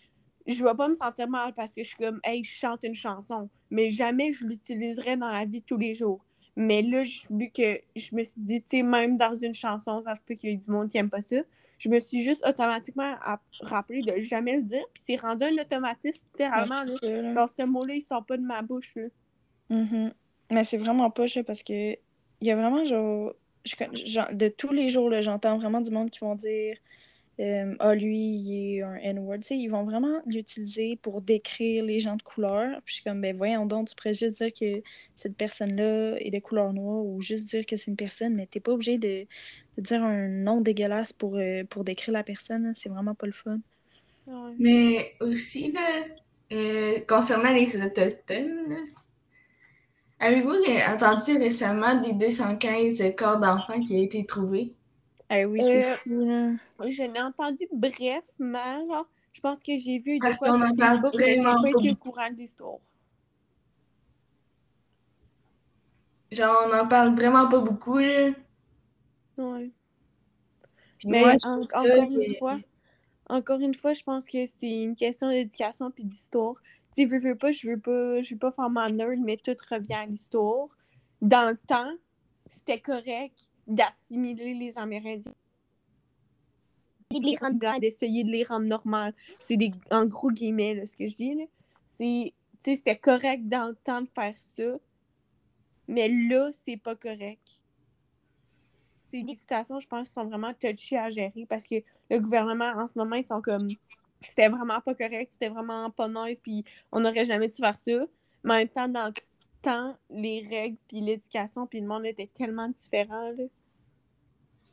je 0.46 0.64
vais 0.64 0.74
pas 0.74 0.88
me 0.88 0.94
sentir 0.94 1.28
mal 1.28 1.52
parce 1.54 1.74
que 1.74 1.82
je 1.82 1.88
suis 1.88 1.98
comme, 1.98 2.20
hey, 2.24 2.42
je 2.42 2.50
chante 2.50 2.84
une 2.84 2.94
chanson, 2.94 3.48
mais 3.70 3.90
jamais 3.90 4.32
je 4.32 4.46
l'utiliserai 4.46 5.16
dans 5.16 5.30
la 5.30 5.44
vie 5.44 5.60
de 5.60 5.66
tous 5.66 5.76
les 5.76 5.94
jours. 5.94 6.24
Mais 6.54 6.82
là, 6.82 7.02
vu 7.30 7.50
que 7.50 7.80
je 7.96 8.14
me 8.14 8.24
suis 8.24 8.40
dit, 8.40 8.62
tu 8.62 8.78
sais, 8.78 8.82
même 8.82 9.16
dans 9.16 9.36
une 9.36 9.54
chanson, 9.54 10.02
ça 10.02 10.14
se 10.14 10.22
peut 10.22 10.34
qu'il 10.34 10.50
y 10.50 10.52
ait 10.52 10.56
du 10.56 10.70
monde 10.70 10.88
qui 10.88 10.98
aime 10.98 11.08
pas 11.08 11.22
ça, 11.22 11.36
je 11.78 11.88
me 11.88 11.98
suis 11.98 12.22
juste 12.22 12.46
automatiquement 12.46 13.14
rappelé 13.60 14.02
de 14.02 14.20
jamais 14.20 14.56
le 14.56 14.62
dire, 14.62 14.84
puis 14.92 15.02
c'est 15.04 15.16
rendu 15.16 15.44
un 15.44 15.52
automatisme, 15.60 16.26
littéralement, 16.32 16.82
là. 16.84 17.32
Genre, 17.32 17.48
ce 17.58 17.62
mot-là, 17.64 17.94
il 17.94 18.02
sort 18.02 18.24
pas 18.24 18.36
de 18.36 18.42
ma 18.42 18.60
bouche, 18.62 18.94
là. 18.96 19.04
Mhm. 19.70 20.12
Mais 20.50 20.64
c'est 20.64 20.76
vraiment 20.76 21.10
pas 21.10 21.26
ça 21.28 21.42
parce 21.42 21.62
que 21.62 21.92
il 21.92 22.46
y 22.46 22.50
a 22.50 22.56
vraiment 22.56 22.84
genre, 22.84 23.32
je 23.64 23.74
genre, 24.04 24.28
de 24.32 24.48
tous 24.48 24.72
les 24.72 24.90
jours 24.90 25.08
là, 25.08 25.22
j'entends 25.22 25.56
vraiment 25.56 25.80
du 25.80 25.90
monde 25.90 26.10
qui 26.10 26.18
vont 26.18 26.34
dire 26.34 26.76
euh, 27.40 27.74
ah 27.78 27.94
lui 27.94 28.36
il 28.36 28.76
est 28.76 28.82
un 28.82 28.94
N-word, 28.96 29.38
tu 29.38 29.42
sais, 29.48 29.56
ils 29.56 29.68
vont 29.68 29.84
vraiment 29.84 30.20
l'utiliser 30.26 30.96
pour 30.96 31.22
décrire 31.22 31.84
les 31.84 31.98
gens 31.98 32.16
de 32.16 32.22
couleur. 32.22 32.80
Puis 32.84 32.92
je 32.92 32.94
suis 32.94 33.04
comme 33.04 33.20
ben 33.20 33.34
voyons 33.34 33.66
donc, 33.66 33.88
tu 33.88 33.94
pourrais 33.94 34.14
juste 34.14 34.38
dire 34.38 34.52
que 34.52 34.82
cette 35.16 35.36
personne-là 35.36 36.16
est 36.18 36.30
de 36.30 36.38
couleur 36.38 36.72
noire 36.72 37.04
ou 37.04 37.20
juste 37.22 37.46
dire 37.48 37.64
que 37.64 37.76
c'est 37.76 37.90
une 37.90 37.96
personne, 37.96 38.34
mais 38.34 38.46
t'es 38.46 38.60
pas 38.60 38.72
obligé 38.72 38.98
de, 38.98 39.26
de 39.78 39.82
dire 39.82 40.02
un 40.02 40.28
nom 40.28 40.60
dégueulasse 40.60 41.12
pour, 41.12 41.36
euh, 41.36 41.64
pour 41.64 41.84
décrire 41.84 42.12
la 42.12 42.22
personne, 42.22 42.72
c'est 42.74 42.88
vraiment 42.88 43.14
pas 43.14 43.26
le 43.26 43.32
fun. 43.32 43.58
Ouais. 44.26 44.52
Mais 44.58 45.14
aussi, 45.20 45.72
là, 45.72 46.04
euh, 46.52 47.00
concernant 47.08 47.52
les 47.52 47.76
Autochtones, 47.82 48.76
avez-vous 50.20 50.54
entendu 50.86 51.38
récemment 51.38 52.00
des 52.00 52.12
215 52.12 53.02
corps 53.16 53.40
d'enfants 53.40 53.80
qui 53.80 53.94
ont 53.94 54.02
été 54.02 54.24
trouvés? 54.26 54.74
Ah 55.28 55.42
oui, 55.44 55.60
c'est 55.62 55.84
Euh, 55.84 55.96
fou 55.96 56.10
là. 56.26 56.50
Je 56.88 57.02
l'ai 57.04 57.20
entendu 57.20 57.66
brièvement, 57.72 58.86
genre, 58.88 59.08
je 59.32 59.40
pense 59.40 59.62
que 59.62 59.78
j'ai 59.78 59.98
vu 59.98 60.14
des 60.14 60.20
Parce 60.20 60.38
fois 60.38 60.50
qu'on 60.50 60.60
sur 60.60 60.66
en 60.66 60.76
parle 60.76 60.96
Facebook, 61.00 61.20
mais 61.26 61.36
j'ai 61.36 61.42
vraiment 61.42 61.62
pas 61.62 61.70
été 61.70 61.90
au 61.90 61.94
courant 61.96 62.30
de 62.30 62.36
l'histoire. 62.36 62.78
Genre, 66.30 66.56
on 66.66 66.72
en 66.78 66.88
parle 66.88 67.14
vraiment 67.14 67.48
pas 67.48 67.60
beaucoup, 67.60 67.98
là. 67.98 68.30
Ouais. 69.36 69.70
Puis 70.98 71.08
Mais 71.08 71.20
moi, 71.20 71.32
je 71.38 71.46
en- 71.46 71.60
trouve 71.60 71.68
ça 71.70 71.80
encore 71.80 72.10
une 72.20 72.34
fois, 72.38 72.60
encore 73.28 73.60
une 73.60 73.74
fois, 73.74 73.92
je 73.94 74.02
pense 74.02 74.26
que 74.26 74.46
c'est 74.46 74.82
une 74.82 74.96
question 74.96 75.28
d'éducation 75.30 75.90
puis 75.90 76.04
d'histoire. 76.04 76.54
Tu 76.96 77.02
sais, 77.02 77.06
veux, 77.06 77.18
veux 77.18 77.36
pas, 77.36 77.50
je 77.50 77.70
veux 77.70 77.78
pas, 77.80 78.20
je 78.20 78.34
veux 78.34 78.38
pas 78.38 78.50
faire 78.52 78.70
ma 78.70 78.90
nerd, 78.90 79.18
mais 79.20 79.36
tout 79.36 79.56
revient 79.70 79.94
à 79.94 80.06
l'histoire. 80.06 80.68
Dans 81.22 81.50
le 81.50 81.56
temps, 81.56 81.92
c'était 82.50 82.80
correct 82.80 83.50
d'assimiler 83.66 84.54
les 84.54 84.78
Amérindiens 84.78 85.34
et 87.14 87.20
de 87.20 87.26
les 87.26 87.36
rendre 87.36 87.58
blancs, 87.58 87.80
d'essayer 87.80 88.24
de 88.24 88.30
les 88.30 88.44
rendre 88.44 88.66
normaux. 88.66 89.12
C'est 89.38 89.56
des, 89.56 89.70
en 89.90 90.06
gros 90.06 90.30
guillemets, 90.30 90.74
là, 90.74 90.86
ce 90.86 90.96
que 90.96 91.06
je 91.06 91.14
dis, 91.14 91.34
là. 91.34 91.44
C'est, 91.84 92.32
c'était 92.62 92.96
correct 92.96 93.48
dans 93.48 93.68
le 93.68 93.74
temps 93.74 94.00
de 94.00 94.08
faire 94.14 94.34
ça, 94.36 94.78
mais 95.88 96.08
là, 96.08 96.50
c'est 96.52 96.76
pas 96.76 96.94
correct. 96.94 97.60
C'est 99.10 99.22
des 99.22 99.34
situations, 99.34 99.78
je 99.78 99.86
pense, 99.86 100.08
qui 100.08 100.14
sont 100.14 100.24
vraiment 100.24 100.52
touchées 100.54 100.96
à 100.96 101.10
gérer 101.10 101.44
parce 101.46 101.64
que 101.64 101.76
le 102.10 102.18
gouvernement, 102.18 102.72
en 102.76 102.86
ce 102.86 102.94
moment, 102.96 103.16
ils 103.16 103.24
sont 103.24 103.42
comme. 103.42 103.68
C'était 104.22 104.48
vraiment 104.48 104.80
pas 104.80 104.94
correct, 104.94 105.32
c'était 105.32 105.48
vraiment 105.48 105.90
pas 105.90 106.08
nice, 106.08 106.38
puis 106.38 106.64
on 106.92 107.00
n'aurait 107.00 107.24
jamais 107.24 107.48
dû 107.48 107.56
faire 107.56 107.76
ça. 107.76 108.06
Mais 108.44 108.54
en 108.54 108.56
même 108.56 108.68
temps, 108.68 108.88
dans 108.88 109.06
le 109.06 109.12
temps, 109.62 109.96
les 110.10 110.46
règles, 110.48 110.76
puis 110.88 111.00
l'éducation, 111.00 111.66
puis 111.66 111.80
le 111.80 111.86
monde 111.86 112.06
était 112.06 112.30
tellement 112.32 112.68
différent, 112.68 113.30
là. 113.30 113.44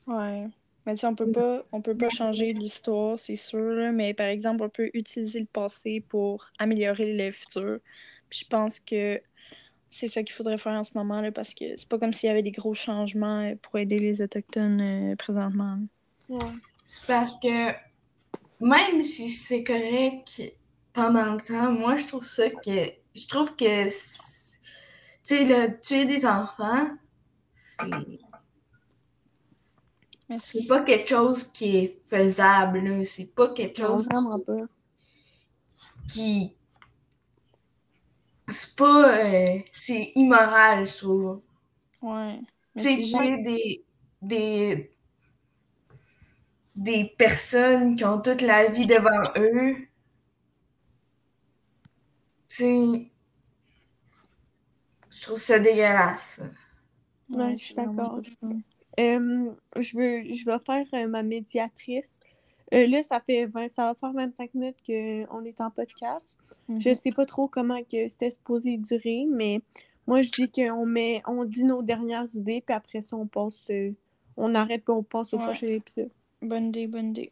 Ouais. 0.07 0.47
Mais 0.85 0.95
tu 0.95 1.01
sais, 1.01 1.07
on 1.07 1.15
peut 1.15 1.31
pas, 1.31 1.63
on 1.71 1.81
peut 1.81 1.95
pas 1.95 2.09
changer 2.09 2.53
l'histoire, 2.53 3.19
c'est 3.19 3.35
sûr, 3.35 3.59
là, 3.59 3.91
mais 3.91 4.13
par 4.13 4.27
exemple, 4.27 4.63
on 4.63 4.69
peut 4.69 4.89
utiliser 4.93 5.39
le 5.39 5.45
passé 5.45 6.03
pour 6.07 6.47
améliorer 6.57 7.13
le 7.13 7.31
futur. 7.31 7.79
Puis 8.29 8.39
je 8.43 8.47
pense 8.47 8.79
que 8.79 9.21
c'est 9.89 10.07
ça 10.07 10.23
qu'il 10.23 10.33
faudrait 10.33 10.57
faire 10.57 10.73
en 10.73 10.83
ce 10.83 10.91
moment, 10.95 11.21
là, 11.21 11.31
parce 11.31 11.53
que 11.53 11.77
c'est 11.77 11.87
pas 11.87 11.97
comme 11.97 12.13
s'il 12.13 12.27
y 12.27 12.31
avait 12.31 12.43
des 12.43 12.51
gros 12.51 12.73
changements 12.73 13.41
euh, 13.41 13.55
pour 13.61 13.77
aider 13.77 13.99
les 13.99 14.21
Autochtones 14.21 14.81
euh, 14.81 15.15
présentement. 15.15 15.79
Ouais. 16.29 16.39
C'est 16.85 17.05
parce 17.07 17.39
que 17.39 17.71
même 18.59 19.01
si 19.01 19.29
c'est 19.29 19.63
correct 19.63 20.41
pendant 20.93 21.33
le 21.33 21.41
temps, 21.41 21.71
moi 21.71 21.97
je 21.97 22.07
trouve 22.07 22.23
ça 22.23 22.49
que 22.49 22.91
je 23.15 23.27
trouve 23.27 23.55
que 23.55 23.89
sais 25.29 25.45
le 25.45 25.79
tuer 25.81 26.05
des 26.05 26.25
enfants, 26.25 26.89
c'est 27.79 28.19
C'est 30.39 30.65
pas 30.65 30.81
quelque 30.83 31.07
chose 31.09 31.43
qui 31.51 31.77
est 31.77 32.01
faisable. 32.07 33.05
C'est 33.05 33.33
pas 33.35 33.53
quelque 33.53 33.77
chose 33.77 34.07
qui. 36.07 36.55
C'est 38.49 38.75
pas. 38.75 39.17
euh, 39.17 39.59
c'est 39.73 40.11
immoral, 40.15 40.85
je 40.85 40.97
trouve. 40.97 41.41
Ouais. 42.01 42.39
Tu 42.77 42.83
sais, 42.83 43.01
tuer 43.01 43.43
des, 43.43 43.85
des, 44.21 44.91
des 46.75 47.05
personnes 47.05 47.93
qui 47.95 48.03
ont 48.05 48.19
toute 48.19 48.41
la 48.41 48.65
vie 48.69 48.87
devant 48.87 49.21
eux. 49.37 49.75
Tu 52.49 52.55
sais, 52.55 53.11
je 55.19 55.25
trouve 55.25 55.37
ça 55.37 55.59
dégueulasse. 55.59 56.39
Ouais, 57.29 57.57
je 57.57 57.63
suis 57.65 57.73
d'accord. 57.75 58.21
Euh, 58.99 59.51
je 59.77 59.97
veux, 59.97 60.33
je 60.33 60.45
vais 60.45 60.59
faire 60.65 60.85
euh, 60.93 61.07
ma 61.07 61.23
médiatrice. 61.23 62.19
Euh, 62.73 62.87
là, 62.87 63.03
ça 63.03 63.19
fait 63.19 63.45
20, 63.47 63.69
ça 63.69 63.85
va 63.87 63.95
faire 63.95 64.13
25 64.13 64.53
minutes 64.53 64.77
qu'on 64.85 65.43
est 65.43 65.59
en 65.59 65.71
podcast. 65.71 66.37
Je 66.69 66.89
Mhm. 66.89 66.95
sais 66.95 67.11
pas 67.11 67.25
trop 67.25 67.47
comment 67.47 67.81
que 67.83 68.07
c'était 68.07 68.29
supposé 68.29 68.77
durer, 68.77 69.25
mais 69.29 69.59
moi, 70.07 70.21
je 70.21 70.29
dis 70.31 70.49
qu'on 70.49 70.85
met, 70.85 71.21
on 71.27 71.43
dit 71.45 71.65
nos 71.65 71.81
dernières 71.83 72.25
idées, 72.33 72.61
puis 72.65 72.75
après 72.75 73.01
ça, 73.01 73.15
on 73.17 73.27
passe, 73.27 73.59
euh, 73.69 73.91
on 74.37 74.55
arrête, 74.55 74.83
puis 74.85 74.93
on 74.93 75.03
passe 75.03 75.33
au 75.33 75.37
Ouais. 75.37 75.43
prochain 75.43 75.67
épisode. 75.67 76.11
Bonne 76.41 76.67
idée, 76.67 76.87
bonne 76.87 77.09
idée. 77.09 77.31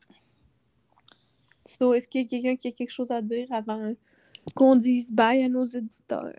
So, 1.66 1.94
est-ce 1.94 2.08
qu'il 2.08 2.22
y 2.22 2.26
a 2.26 2.28
quelqu'un 2.28 2.56
qui 2.56 2.68
a 2.68 2.72
quelque 2.72 2.92
chose 2.92 3.12
à 3.12 3.22
dire 3.22 3.48
avant 3.52 3.94
qu'on 4.56 4.76
dise 4.76 5.12
bye 5.12 5.44
à 5.44 5.50
nos 5.50 5.66
auditeurs? 5.66 6.34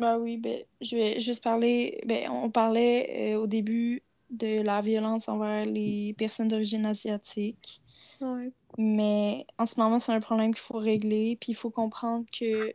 Bah 0.00 0.18
oui, 0.18 0.36
ben, 0.38 0.62
je 0.80 0.96
vais 0.96 1.20
juste 1.20 1.42
parler. 1.42 2.00
Ben, 2.06 2.28
on 2.30 2.50
parlait 2.50 3.34
euh, 3.34 3.38
au 3.38 3.46
début 3.46 4.02
de 4.30 4.62
la 4.62 4.80
violence 4.80 5.28
envers 5.28 5.64
les 5.66 6.14
personnes 6.18 6.48
d'origine 6.48 6.86
asiatique. 6.86 7.80
Ouais. 8.20 8.50
Mais 8.78 9.46
en 9.58 9.66
ce 9.66 9.78
moment, 9.78 9.98
c'est 10.00 10.12
un 10.12 10.20
problème 10.20 10.52
qu'il 10.52 10.62
faut 10.62 10.78
régler. 10.78 11.36
Puis 11.40 11.52
il 11.52 11.54
faut 11.54 11.70
comprendre 11.70 12.24
que 12.36 12.72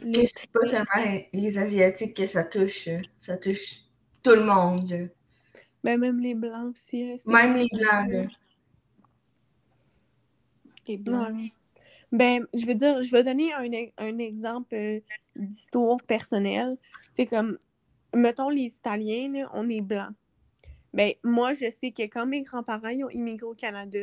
les... 0.00 0.26
c'est 0.26 0.50
pas 0.50 0.66
seulement 0.66 1.20
les 1.32 1.58
Asiatiques 1.58 2.14
que 2.16 2.26
ça 2.26 2.42
touche. 2.44 2.88
euh, 2.88 3.00
Ça 3.18 3.36
touche 3.36 3.82
tout 4.22 4.30
le 4.34 4.42
monde. 4.44 5.10
Ben, 5.84 5.98
même 6.00 6.18
les 6.18 6.34
blancs 6.34 6.72
aussi. 6.72 7.04
Même 7.26 7.56
les 7.56 7.68
Blancs. 7.70 8.08
là. 8.10 8.24
les 10.88 10.96
Blancs. 10.96 11.34
Ouais. 11.36 11.52
Ben, 12.14 12.46
je 12.54 12.64
veux 12.64 12.76
dire, 12.76 13.02
je 13.02 13.10
vais 13.10 13.24
donner 13.24 13.52
un, 13.54 13.64
e- 13.64 13.90
un 13.98 14.18
exemple 14.18 14.76
euh, 14.76 15.00
d'histoire 15.34 15.96
personnelle. 16.06 16.76
C'est 17.10 17.26
comme, 17.26 17.58
mettons, 18.14 18.50
les 18.50 18.66
Italiens, 18.66 19.32
là, 19.32 19.50
on 19.52 19.68
est 19.68 19.80
blancs. 19.80 20.14
Ben, 20.92 21.14
moi, 21.24 21.54
je 21.54 21.68
sais 21.72 21.90
que 21.90 22.02
quand 22.04 22.24
mes 22.24 22.42
grands-parents 22.42 22.94
ont 23.04 23.10
immigré 23.10 23.44
au 23.44 23.54
Canada, 23.54 23.98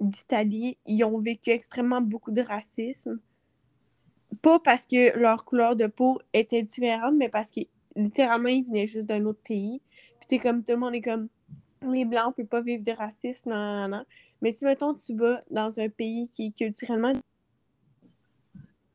d'Italie, 0.00 0.76
ils 0.84 1.02
ont 1.02 1.18
vécu 1.18 1.48
extrêmement 1.48 2.02
beaucoup 2.02 2.30
de 2.30 2.42
racisme. 2.42 3.18
Pas 4.42 4.58
parce 4.58 4.84
que 4.84 5.18
leur 5.18 5.46
couleur 5.46 5.76
de 5.76 5.86
peau 5.86 6.18
était 6.34 6.62
différente, 6.62 7.14
mais 7.16 7.30
parce 7.30 7.50
que 7.50 7.60
littéralement, 7.96 8.50
ils 8.50 8.66
venaient 8.66 8.86
juste 8.86 9.06
d'un 9.06 9.24
autre 9.24 9.40
pays. 9.42 9.80
Puis 10.20 10.26
c'est 10.28 10.38
comme, 10.38 10.62
tout 10.62 10.72
le 10.72 10.78
monde 10.78 10.94
est 10.94 11.00
comme, 11.00 11.30
les 11.90 12.04
Blancs, 12.04 12.26
on 12.28 12.32
peut 12.32 12.46
pas 12.46 12.60
vivre 12.60 12.82
de 12.82 12.92
racisme, 12.92 13.50
non, 13.50 13.56
non, 13.56 13.88
non. 13.88 14.04
Mais 14.40 14.52
si, 14.52 14.64
mettons, 14.64 14.94
tu 14.94 15.16
vas 15.16 15.42
dans 15.50 15.78
un 15.80 15.88
pays 15.88 16.28
qui 16.28 16.46
est 16.46 16.56
culturellement. 16.56 17.12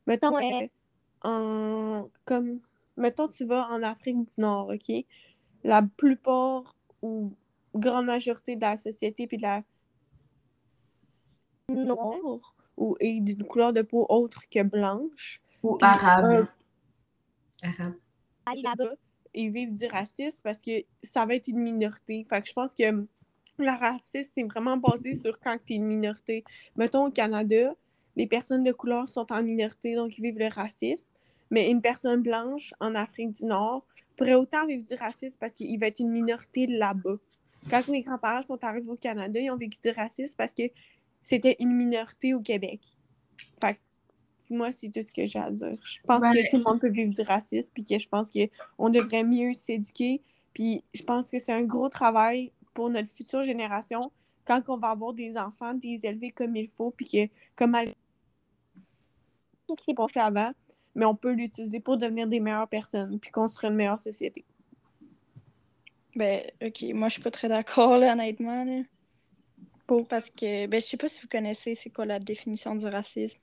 Mettons, 0.06 0.36
euh, 0.36 0.66
en. 1.22 2.08
Comme. 2.24 2.60
Mettons, 2.96 3.28
tu 3.28 3.44
vas 3.44 3.68
en 3.68 3.82
Afrique 3.82 4.16
du 4.16 4.40
Nord, 4.40 4.70
OK? 4.70 4.92
La 5.64 5.82
plupart 5.82 6.74
ou 7.02 7.32
grande 7.74 8.06
majorité 8.06 8.56
de 8.56 8.62
la 8.62 8.76
société 8.76 9.26
puis 9.26 9.36
de 9.36 9.42
la. 9.42 9.62
noire 11.68 12.56
ou 12.76 12.96
et 13.00 13.20
d'une 13.20 13.44
couleur 13.44 13.72
de 13.72 13.82
peau 13.82 14.06
autre 14.08 14.48
que 14.50 14.62
blanche. 14.62 15.42
Ou 15.62 15.76
Puis, 15.76 15.86
Arabes. 15.86 16.24
euh, 16.24 16.46
là. 17.64 18.94
Et 19.34 19.48
vivre 19.48 19.72
du 19.72 19.86
racisme 19.86 20.40
parce 20.42 20.60
que 20.60 20.82
ça 21.02 21.26
va 21.26 21.34
être 21.34 21.48
une 21.48 21.60
minorité. 21.60 22.26
Fait 22.28 22.44
je 22.44 22.52
pense 22.52 22.74
que 22.74 23.06
le 23.58 23.78
racisme, 23.78 24.30
c'est 24.34 24.42
vraiment 24.44 24.76
basé 24.76 25.14
sur 25.14 25.38
quand 25.40 25.56
tu 25.64 25.74
es 25.74 25.76
une 25.76 25.86
minorité. 25.86 26.44
Mettons 26.76 27.06
au 27.06 27.10
Canada, 27.10 27.74
les 28.16 28.26
personnes 28.26 28.62
de 28.62 28.72
couleur 28.72 29.08
sont 29.08 29.32
en 29.32 29.42
minorité, 29.42 29.94
donc 29.94 30.16
ils 30.18 30.22
vivent 30.22 30.38
le 30.38 30.48
racisme. 30.48 31.14
Mais 31.50 31.70
une 31.70 31.80
personne 31.80 32.22
blanche 32.22 32.74
en 32.78 32.94
Afrique 32.94 33.30
du 33.30 33.46
Nord 33.46 33.86
pourrait 34.16 34.34
autant 34.34 34.66
vivre 34.66 34.84
du 34.84 34.94
racisme 34.94 35.36
parce 35.40 35.54
qu'il 35.54 35.78
va 35.78 35.86
être 35.86 36.00
une 36.00 36.10
minorité 36.10 36.66
là-bas. 36.66 37.16
Quand 37.70 37.88
mes 37.88 38.02
grands-parents 38.02 38.42
sont 38.42 38.62
arrivés 38.62 38.90
au 38.90 38.96
Canada, 38.96 39.40
ils 39.40 39.50
ont 39.50 39.56
vécu 39.56 39.78
du 39.82 39.90
racisme 39.90 40.34
parce 40.36 40.52
que 40.52 40.64
c'était 41.22 41.56
une 41.58 41.72
minorité 41.72 42.34
au 42.34 42.40
Québec. 42.40 42.80
Moi, 44.50 44.72
c'est 44.72 44.88
tout 44.88 45.02
ce 45.02 45.12
que 45.12 45.26
j'ai 45.26 45.38
à 45.38 45.50
dire. 45.50 45.72
Je 45.82 45.98
pense 46.06 46.20
Ben- 46.22 46.32
que 46.32 46.50
tout 46.50 46.56
le 46.56 46.62
monde 46.62 46.80
peut 46.80 46.88
vivre 46.88 47.10
du 47.10 47.20
racisme, 47.22 47.70
puis 47.74 47.84
que 47.84 47.98
je 47.98 48.08
pense 48.08 48.30
qu'on 48.32 48.88
devrait 48.88 49.24
mieux 49.24 49.52
s'éduquer. 49.52 50.22
Puis 50.54 50.82
je 50.94 51.02
pense 51.02 51.30
que 51.30 51.38
c'est 51.38 51.52
un 51.52 51.62
gros 51.62 51.88
travail 51.88 52.52
pour 52.74 52.88
notre 52.90 53.08
future 53.10 53.42
génération 53.42 54.10
quand 54.46 54.62
on 54.68 54.78
va 54.78 54.88
avoir 54.88 55.12
des 55.12 55.36
enfants, 55.36 55.74
de 55.74 55.82
les 55.82 56.06
élever 56.06 56.30
comme 56.30 56.56
il 56.56 56.68
faut, 56.68 56.90
puis 56.90 57.06
que 57.06 57.28
comme 57.54 57.74
elle... 57.74 57.94
Qu'est-ce 59.66 59.80
qui 59.80 59.84
s'est 59.86 59.94
passé 59.94 60.18
avant, 60.18 60.52
mais 60.94 61.04
on 61.04 61.14
peut 61.14 61.32
l'utiliser 61.32 61.80
pour 61.80 61.98
devenir 61.98 62.26
des 62.26 62.40
meilleures 62.40 62.68
personnes, 62.68 63.18
puis 63.20 63.30
construire 63.30 63.70
une 63.70 63.76
meilleure 63.76 64.00
société. 64.00 64.46
Ben, 66.16 66.42
ok, 66.62 66.86
moi 66.94 67.08
je 67.08 67.12
suis 67.14 67.22
pas 67.22 67.30
très 67.30 67.48
d'accord 67.48 67.98
là, 67.98 68.14
honnêtement. 68.14 68.64
Là. 68.64 68.82
Pour- 69.86 70.08
Parce 70.08 70.30
que, 70.30 70.66
ben, 70.66 70.80
je 70.80 70.86
sais 70.86 70.96
pas 70.96 71.08
si 71.08 71.20
vous 71.20 71.28
connaissez 71.28 71.74
c'est 71.74 71.90
quoi 71.90 72.06
la 72.06 72.18
définition 72.18 72.74
du 72.74 72.86
racisme. 72.86 73.40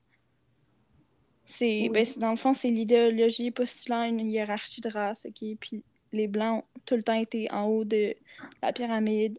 C'est, 1.46 1.82
Oui. 1.84 1.90
ben, 1.90 2.06
c'est- 2.06 2.20
dans 2.20 2.32
le 2.32 2.38
fond, 2.38 2.54
c'est 2.54 2.70
l'idéologie 2.70 3.52
postulant 3.52 4.04
une 4.04 4.20
hiérarchie 4.20 4.82
de 4.82 4.90
race, 4.90 5.26
ok? 5.28 5.58
Puis 5.60 5.84
les 6.12 6.28
Blancs 6.28 6.64
ont 6.64 6.80
tout 6.86 6.96
le 6.96 7.04
temps 7.04 7.14
été 7.14 7.52
en 7.52 7.66
haut 7.66 7.84
de 7.86 8.16
la 8.62 8.74
pyramide. 8.74 9.38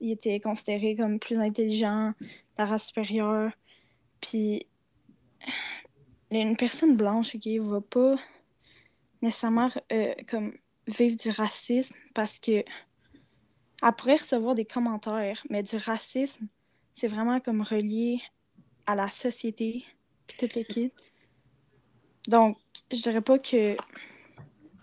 Ils 0.00 0.12
étaient 0.12 0.40
considérés 0.40 0.94
comme 0.94 1.18
plus 1.18 1.38
intelligents, 1.38 2.12
la 2.58 2.66
race 2.66 2.88
supérieure. 2.88 3.52
Puis 4.20 4.66
une 6.30 6.56
personne 6.56 6.96
blanche, 6.96 7.34
ok, 7.34 7.46
va 7.60 7.80
pas 7.80 8.16
nécessairement 9.22 9.70
euh, 9.92 10.14
comme 10.28 10.52
vivre 10.86 11.16
du 11.16 11.30
racisme 11.30 11.96
parce 12.14 12.38
que 12.38 12.62
elle 13.82 13.92
pourrait 13.96 14.16
recevoir 14.16 14.54
des 14.54 14.64
commentaires, 14.64 15.42
mais 15.50 15.62
du 15.62 15.76
racisme, 15.76 16.46
c'est 16.94 17.06
vraiment 17.08 17.40
comme 17.40 17.62
relié 17.62 18.20
à 18.86 18.94
la 18.94 19.08
société 19.10 19.84
puis 20.26 20.36
toute 20.36 20.54
l'équipe. 20.54 20.92
Donc, 22.28 22.58
je 22.92 23.02
dirais 23.02 23.22
pas 23.22 23.38
que 23.38 23.74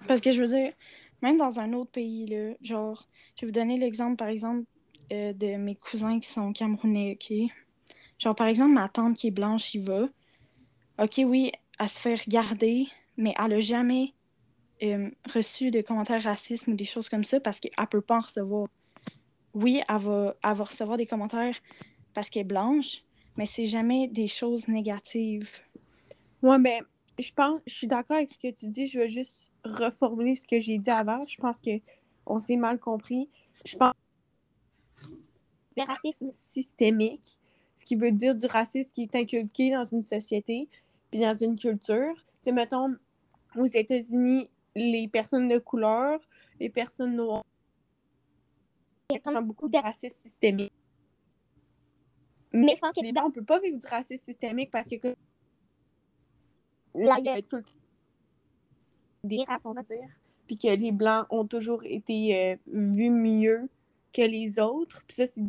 parce 0.08 0.20
que 0.20 0.32
je 0.32 0.42
veux 0.42 0.48
dire, 0.48 0.74
même 1.22 1.38
dans 1.38 1.60
un 1.60 1.74
autre 1.74 1.92
pays 1.92 2.26
là, 2.26 2.54
genre, 2.62 3.08
je 3.36 3.42
vais 3.42 3.48
vous 3.48 3.54
donner 3.54 3.78
l'exemple 3.78 4.18
par 4.18 4.30
exemple 4.30 4.66
euh, 5.14 5.32
de 5.32 5.56
mes 5.56 5.76
cousins 5.76 6.20
qui 6.20 6.28
sont 6.28 6.54
camerounais, 6.54 7.18
ok? 7.22 7.52
Genre 8.18 8.36
par 8.36 8.48
exemple 8.48 8.74
ma 8.74 8.90
tante 8.90 9.16
qui 9.16 9.28
est 9.28 9.32
blanche, 9.32 9.76
il 9.76 9.84
va. 9.84 10.10
Ok, 11.00 11.22
oui, 11.24 11.52
elle 11.80 11.90
se 11.90 12.00
fait 12.00 12.16
regarder, 12.16 12.88
mais 13.16 13.36
elle 13.38 13.54
a 13.54 13.60
jamais 13.60 14.14
euh, 14.82 15.12
reçu 15.32 15.70
de 15.70 15.82
commentaires 15.82 16.24
racistes 16.24 16.68
ou 16.68 16.74
des 16.74 16.84
choses 16.84 17.10
comme 17.10 17.24
ça 17.24 17.40
parce 17.40 17.60
qu'elle 17.60 17.88
peut 17.92 18.02
pas 18.02 18.16
en 18.16 18.22
recevoir. 18.22 18.68
Oui, 19.54 19.82
elle 19.88 19.98
va, 19.98 20.36
elle 20.44 20.62
recevoir 20.62 20.98
des 20.98 21.06
commentaires 21.06 21.58
parce 22.16 22.32
qu'elle 22.32 22.42
est 22.42 22.46
blanche, 22.46 23.04
mais 23.38 23.46
c'est 23.46 23.66
jamais 23.66 24.08
des 24.08 24.28
choses 24.28 24.68
négatives. 24.68 25.52
Ouais, 26.42 26.60
ben, 26.60 26.84
je 27.20 27.32
pense, 27.34 27.62
je 27.66 27.74
suis 27.74 27.88
d'accord 27.88 28.18
avec 28.18 28.30
ce 28.30 28.40
que 28.40 28.52
tu 28.52 28.68
dis. 28.68 28.88
Je 28.88 29.00
veux 29.00 29.08
juste 29.08 29.52
reformuler 29.64 30.36
ce 30.36 30.46
que 30.46 30.60
j'ai 30.60 30.78
dit 30.78 30.90
avant. 30.90 31.26
Je 31.26 31.38
pense 31.38 31.60
que 31.60 31.80
on 32.26 32.40
s'est 32.40 32.58
mal 32.58 32.80
compris. 32.80 33.30
Je 33.66 33.78
pense 33.78 33.94
le 35.78 35.84
racisme 35.84 36.32
systémique, 36.32 37.38
ce 37.76 37.86
qui 37.86 37.96
veut 37.96 38.12
dire 38.12 38.36
du 38.36 38.46
racisme 38.46 38.94
qui 38.94 39.04
est 39.04 39.16
inculqué 39.16 39.72
dans 39.72 39.86
une 39.86 40.06
société 40.06 40.70
puis 41.12 41.20
dans 41.20 41.36
une 41.36 41.58
culture. 41.58 42.14
Tu 42.16 42.22
sais, 42.42 42.52
mettons, 42.52 42.96
aux 43.56 43.66
États-Unis, 43.66 44.50
les 44.76 45.08
personnes 45.08 45.48
de 45.48 45.58
couleur, 45.58 46.20
les 46.60 46.70
personnes 46.70 47.16
noires, 47.16 47.46
il 49.10 49.20
y 49.24 49.36
a 49.36 49.42
beaucoup 49.42 49.70
de 49.70 49.78
racisme 49.78 50.18
systémique. 50.18 50.74
Mais 52.52 52.74
je 52.76 52.80
pense 52.80 52.94
que 52.94 53.12
Blancs, 53.12 53.26
on 53.28 53.32
peut 53.32 53.44
pas 53.44 53.60
vivre 53.60 53.78
du 53.78 53.86
racisme 53.86 54.24
systémique 54.24 54.72
parce 54.72 54.90
que 54.90 55.16
là, 56.96 57.18
il 57.20 57.26
y 57.26 57.30
a 57.30 57.42
tout 57.42 57.58
le 57.58 57.64
temps 57.64 57.72
des 59.24 59.44
races, 59.44 59.66
on 59.66 59.74
va 59.74 59.84
dire. 59.84 60.10
Puis 60.48 60.58
que 60.58 60.68
les 60.68 60.92
Blancs 60.92 61.26
ont 61.30 61.46
toujours 61.46 61.82
été 61.84 62.36
euh, 62.36 62.56
vus 62.68 63.10
mieux 63.10 63.68
que 64.14 64.22
les 64.22 64.60
autres. 64.60 65.04
Puis 65.08 65.16
ça, 65.16 65.28
c'est 65.28 65.42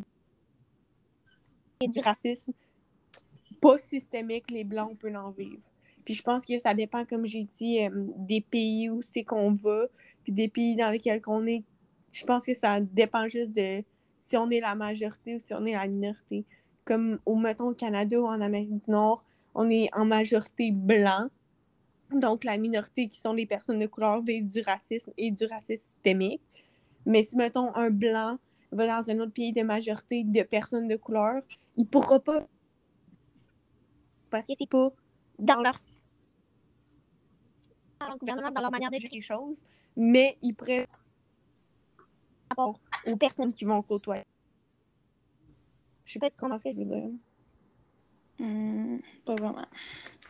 du 1.86 2.00
racisme 2.00 2.52
pas 3.60 3.78
systémique, 3.78 4.50
les 4.50 4.64
Blancs, 4.64 4.90
on 4.92 4.94
peut 4.96 5.14
en 5.16 5.30
vivre. 5.30 5.62
Puis 6.04 6.14
je 6.14 6.22
pense 6.22 6.46
que 6.46 6.58
ça 6.58 6.74
dépend, 6.74 7.04
comme 7.04 7.26
j'ai 7.26 7.44
dit, 7.44 7.82
euh, 7.82 7.90
des 8.16 8.40
pays 8.40 8.88
où 8.88 9.02
c'est 9.02 9.24
qu'on 9.24 9.52
va, 9.52 9.86
puis 10.22 10.32
des 10.32 10.48
pays 10.48 10.76
dans 10.76 10.90
lesquels 10.90 11.20
on 11.26 11.46
est. 11.46 11.64
Je 12.12 12.24
pense 12.24 12.46
que 12.46 12.54
ça 12.54 12.80
dépend 12.80 13.26
juste 13.26 13.52
de 13.52 13.82
si 14.16 14.36
on 14.36 14.48
est 14.50 14.60
la 14.60 14.74
majorité 14.74 15.34
ou 15.34 15.38
si 15.38 15.52
on 15.54 15.64
est 15.66 15.72
la 15.72 15.86
minorité. 15.86 16.44
Comme 16.84 17.18
au 17.26 17.34
mettons 17.34 17.70
au 17.70 17.74
Canada 17.74 18.20
ou 18.20 18.26
en 18.26 18.40
Amérique 18.40 18.78
du 18.78 18.90
Nord, 18.90 19.24
on 19.54 19.68
est 19.68 19.88
en 19.92 20.04
majorité 20.04 20.70
blanc. 20.70 21.28
Donc 22.12 22.44
la 22.44 22.56
minorité 22.56 23.08
qui 23.08 23.18
sont 23.18 23.32
les 23.32 23.46
personnes 23.46 23.78
de 23.78 23.86
couleur 23.86 24.22
vivent 24.22 24.46
du 24.46 24.60
racisme 24.60 25.12
et 25.16 25.30
du 25.30 25.44
racisme 25.46 25.84
systémique. 25.84 26.42
Mais 27.04 27.22
si 27.22 27.36
mettons 27.36 27.74
un 27.74 27.90
blanc 27.90 28.38
va 28.72 28.86
dans 28.86 29.10
un 29.10 29.20
autre 29.20 29.32
pays 29.32 29.52
de 29.52 29.62
majorité 29.62 30.24
de 30.24 30.42
personnes 30.42 30.88
de 30.88 30.96
couleur, 30.96 31.42
il 31.76 31.86
pourra 31.86 32.20
pas 32.20 32.46
parce 34.30 34.46
que 34.46 34.52
c'est 34.58 34.68
pas 34.68 34.90
dans 35.38 35.60
leur 35.62 35.76
dans 38.00 38.10
le 38.10 38.18
gouvernement, 38.18 38.50
dans 38.50 38.60
leur 38.60 38.70
manière 38.70 38.90
de 38.90 38.98
gérer 38.98 39.14
les 39.14 39.20
choses, 39.20 39.66
mais 39.96 40.36
il 40.42 40.54
pourrait 40.54 40.86
rapport 42.50 42.78
aux 43.06 43.16
personnes 43.16 43.52
qui 43.52 43.64
vont 43.64 43.82
côtoyer. 43.82 44.24
Je 46.04 46.12
sais 46.12 46.18
pas 46.18 46.28
si 46.28 46.36
tu 46.36 46.40
comprends 46.40 46.58
ce 46.58 46.64
que 46.64 46.72
je 46.72 46.78
veux 46.78 46.84
dire. 46.84 47.10
Hmm, 48.38 48.98
pas 49.24 49.34
vraiment. 49.34 49.66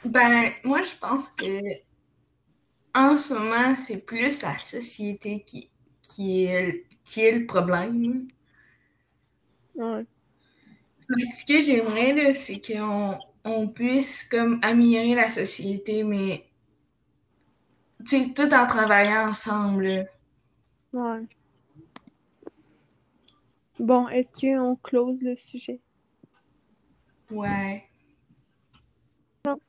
Ben, 0.05 0.53
moi, 0.65 0.83
je 0.83 0.97
pense 1.01 1.29
que 1.37 1.59
en 2.95 3.17
ce 3.17 3.35
moment, 3.35 3.77
c'est 3.77 3.99
plus 3.99 4.43
la 4.43 4.59
société 4.59 5.43
qui, 5.45 5.71
qui, 6.03 6.45
est, 6.45 6.85
qui 7.05 7.21
est 7.21 7.33
le 7.33 7.47
problème. 7.47 8.29
Ouais. 9.75 10.07
Ce 11.09 11.45
que 11.47 11.61
j'aimerais, 11.61 12.33
c'est 12.33 12.61
qu'on 12.61 13.19
on 13.45 13.69
puisse 13.69 14.25
comme 14.25 14.59
améliorer 14.63 15.15
la 15.15 15.29
société, 15.29 16.03
mais 16.03 16.47
sais, 18.07 18.33
tout 18.35 18.53
en 18.55 18.67
travaillant 18.67 19.29
ensemble. 19.29 20.09
Ouais. 20.93 21.27
Bon, 23.79 24.09
est-ce 24.09 24.33
qu'on 24.33 24.77
close 24.77 25.23
le 25.23 25.37
sujet? 25.37 25.81
Ouais. 27.31 27.86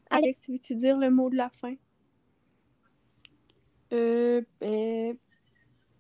Alex, 0.10 0.42
tu 0.42 0.52
veux-tu 0.54 0.76
dire 0.76 0.98
le 0.98 1.10
mot 1.12 1.30
de 1.30 1.36
la 1.38 1.50
fin? 1.50 1.76
Euh, 3.94 4.42
ben, 4.60 5.18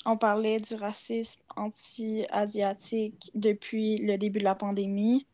on 0.05 0.17
parlait 0.17 0.59
du 0.59 0.75
racisme 0.75 1.41
anti-asiatique 1.55 3.31
depuis 3.35 3.97
le 3.97 4.17
début 4.17 4.39
de 4.39 4.43
la 4.45 4.55
pandémie. 4.55 5.27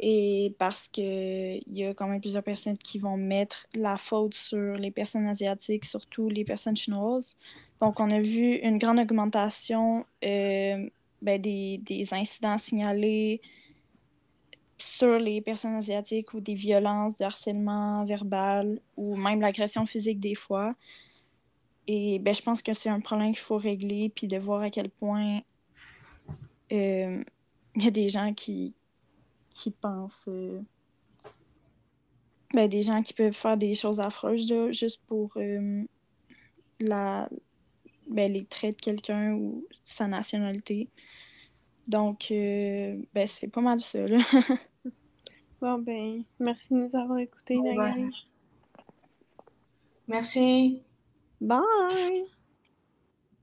Et 0.00 0.56
parce 0.58 0.88
que 0.88 1.00
il 1.00 1.78
y 1.78 1.84
a 1.86 1.94
quand 1.94 2.08
même 2.08 2.20
plusieurs 2.20 2.42
personnes 2.42 2.78
qui 2.78 2.98
vont 2.98 3.16
mettre 3.16 3.66
la 3.74 3.96
faute 3.96 4.34
sur 4.34 4.76
les 4.76 4.90
personnes 4.90 5.26
asiatiques, 5.26 5.84
surtout 5.84 6.28
les 6.28 6.44
personnes 6.44 6.76
chinoises. 6.76 7.36
Donc, 7.80 8.00
on 8.00 8.10
a 8.10 8.20
vu 8.20 8.56
une 8.56 8.78
grande 8.78 8.98
augmentation 9.00 10.06
euh, 10.24 10.88
ben, 11.22 11.40
des, 11.40 11.78
des 11.78 12.14
incidents 12.14 12.58
signalés 12.58 13.40
sur 14.82 15.18
les 15.18 15.40
personnes 15.40 15.74
asiatiques 15.74 16.34
ou 16.34 16.40
des 16.40 16.54
violences, 16.54 17.16
de 17.16 17.24
harcèlement 17.24 18.04
verbal 18.04 18.80
ou 18.96 19.16
même 19.16 19.40
l'agression 19.40 19.86
physique 19.86 20.20
des 20.20 20.34
fois. 20.34 20.74
Et 21.86 22.18
ben, 22.18 22.34
je 22.34 22.42
pense 22.42 22.62
que 22.62 22.72
c'est 22.74 22.88
un 22.88 23.00
problème 23.00 23.32
qu'il 23.32 23.40
faut 23.40 23.58
régler, 23.58 24.08
puis 24.08 24.26
de 24.26 24.38
voir 24.38 24.62
à 24.62 24.70
quel 24.70 24.90
point 24.90 25.40
euh, 26.72 27.22
il 27.76 27.84
y 27.84 27.88
a 27.88 27.90
des 27.90 28.08
gens 28.08 28.32
qui, 28.34 28.74
pensent. 29.80 30.28
euh, 30.28 30.60
ben, 32.54 32.68
des 32.68 32.82
gens 32.82 33.02
qui 33.02 33.12
peuvent 33.12 33.32
faire 33.32 33.56
des 33.56 33.74
choses 33.74 34.00
affreuses 34.00 34.50
là, 34.50 34.72
juste 34.72 35.00
pour 35.06 35.32
euh, 35.36 35.84
la, 36.80 37.28
ben, 38.08 38.32
les 38.32 38.44
traits 38.44 38.76
de 38.76 38.80
quelqu'un 38.80 39.34
ou 39.34 39.64
sa 39.84 40.06
nationalité. 40.08 40.88
Donc, 41.86 42.26
ben, 42.30 43.26
c'est 43.26 43.48
pas 43.48 43.60
mal 43.60 43.80
ça. 43.80 44.00
Bon, 45.62 45.78
ben, 45.78 46.24
merci 46.40 46.74
de 46.74 46.80
nous 46.80 46.96
avoir 46.96 47.18
écoutés, 47.18 47.54
Bon, 47.56 47.76
ben. 47.76 48.10
Merci. 50.08 50.82
Bye! 51.40 52.24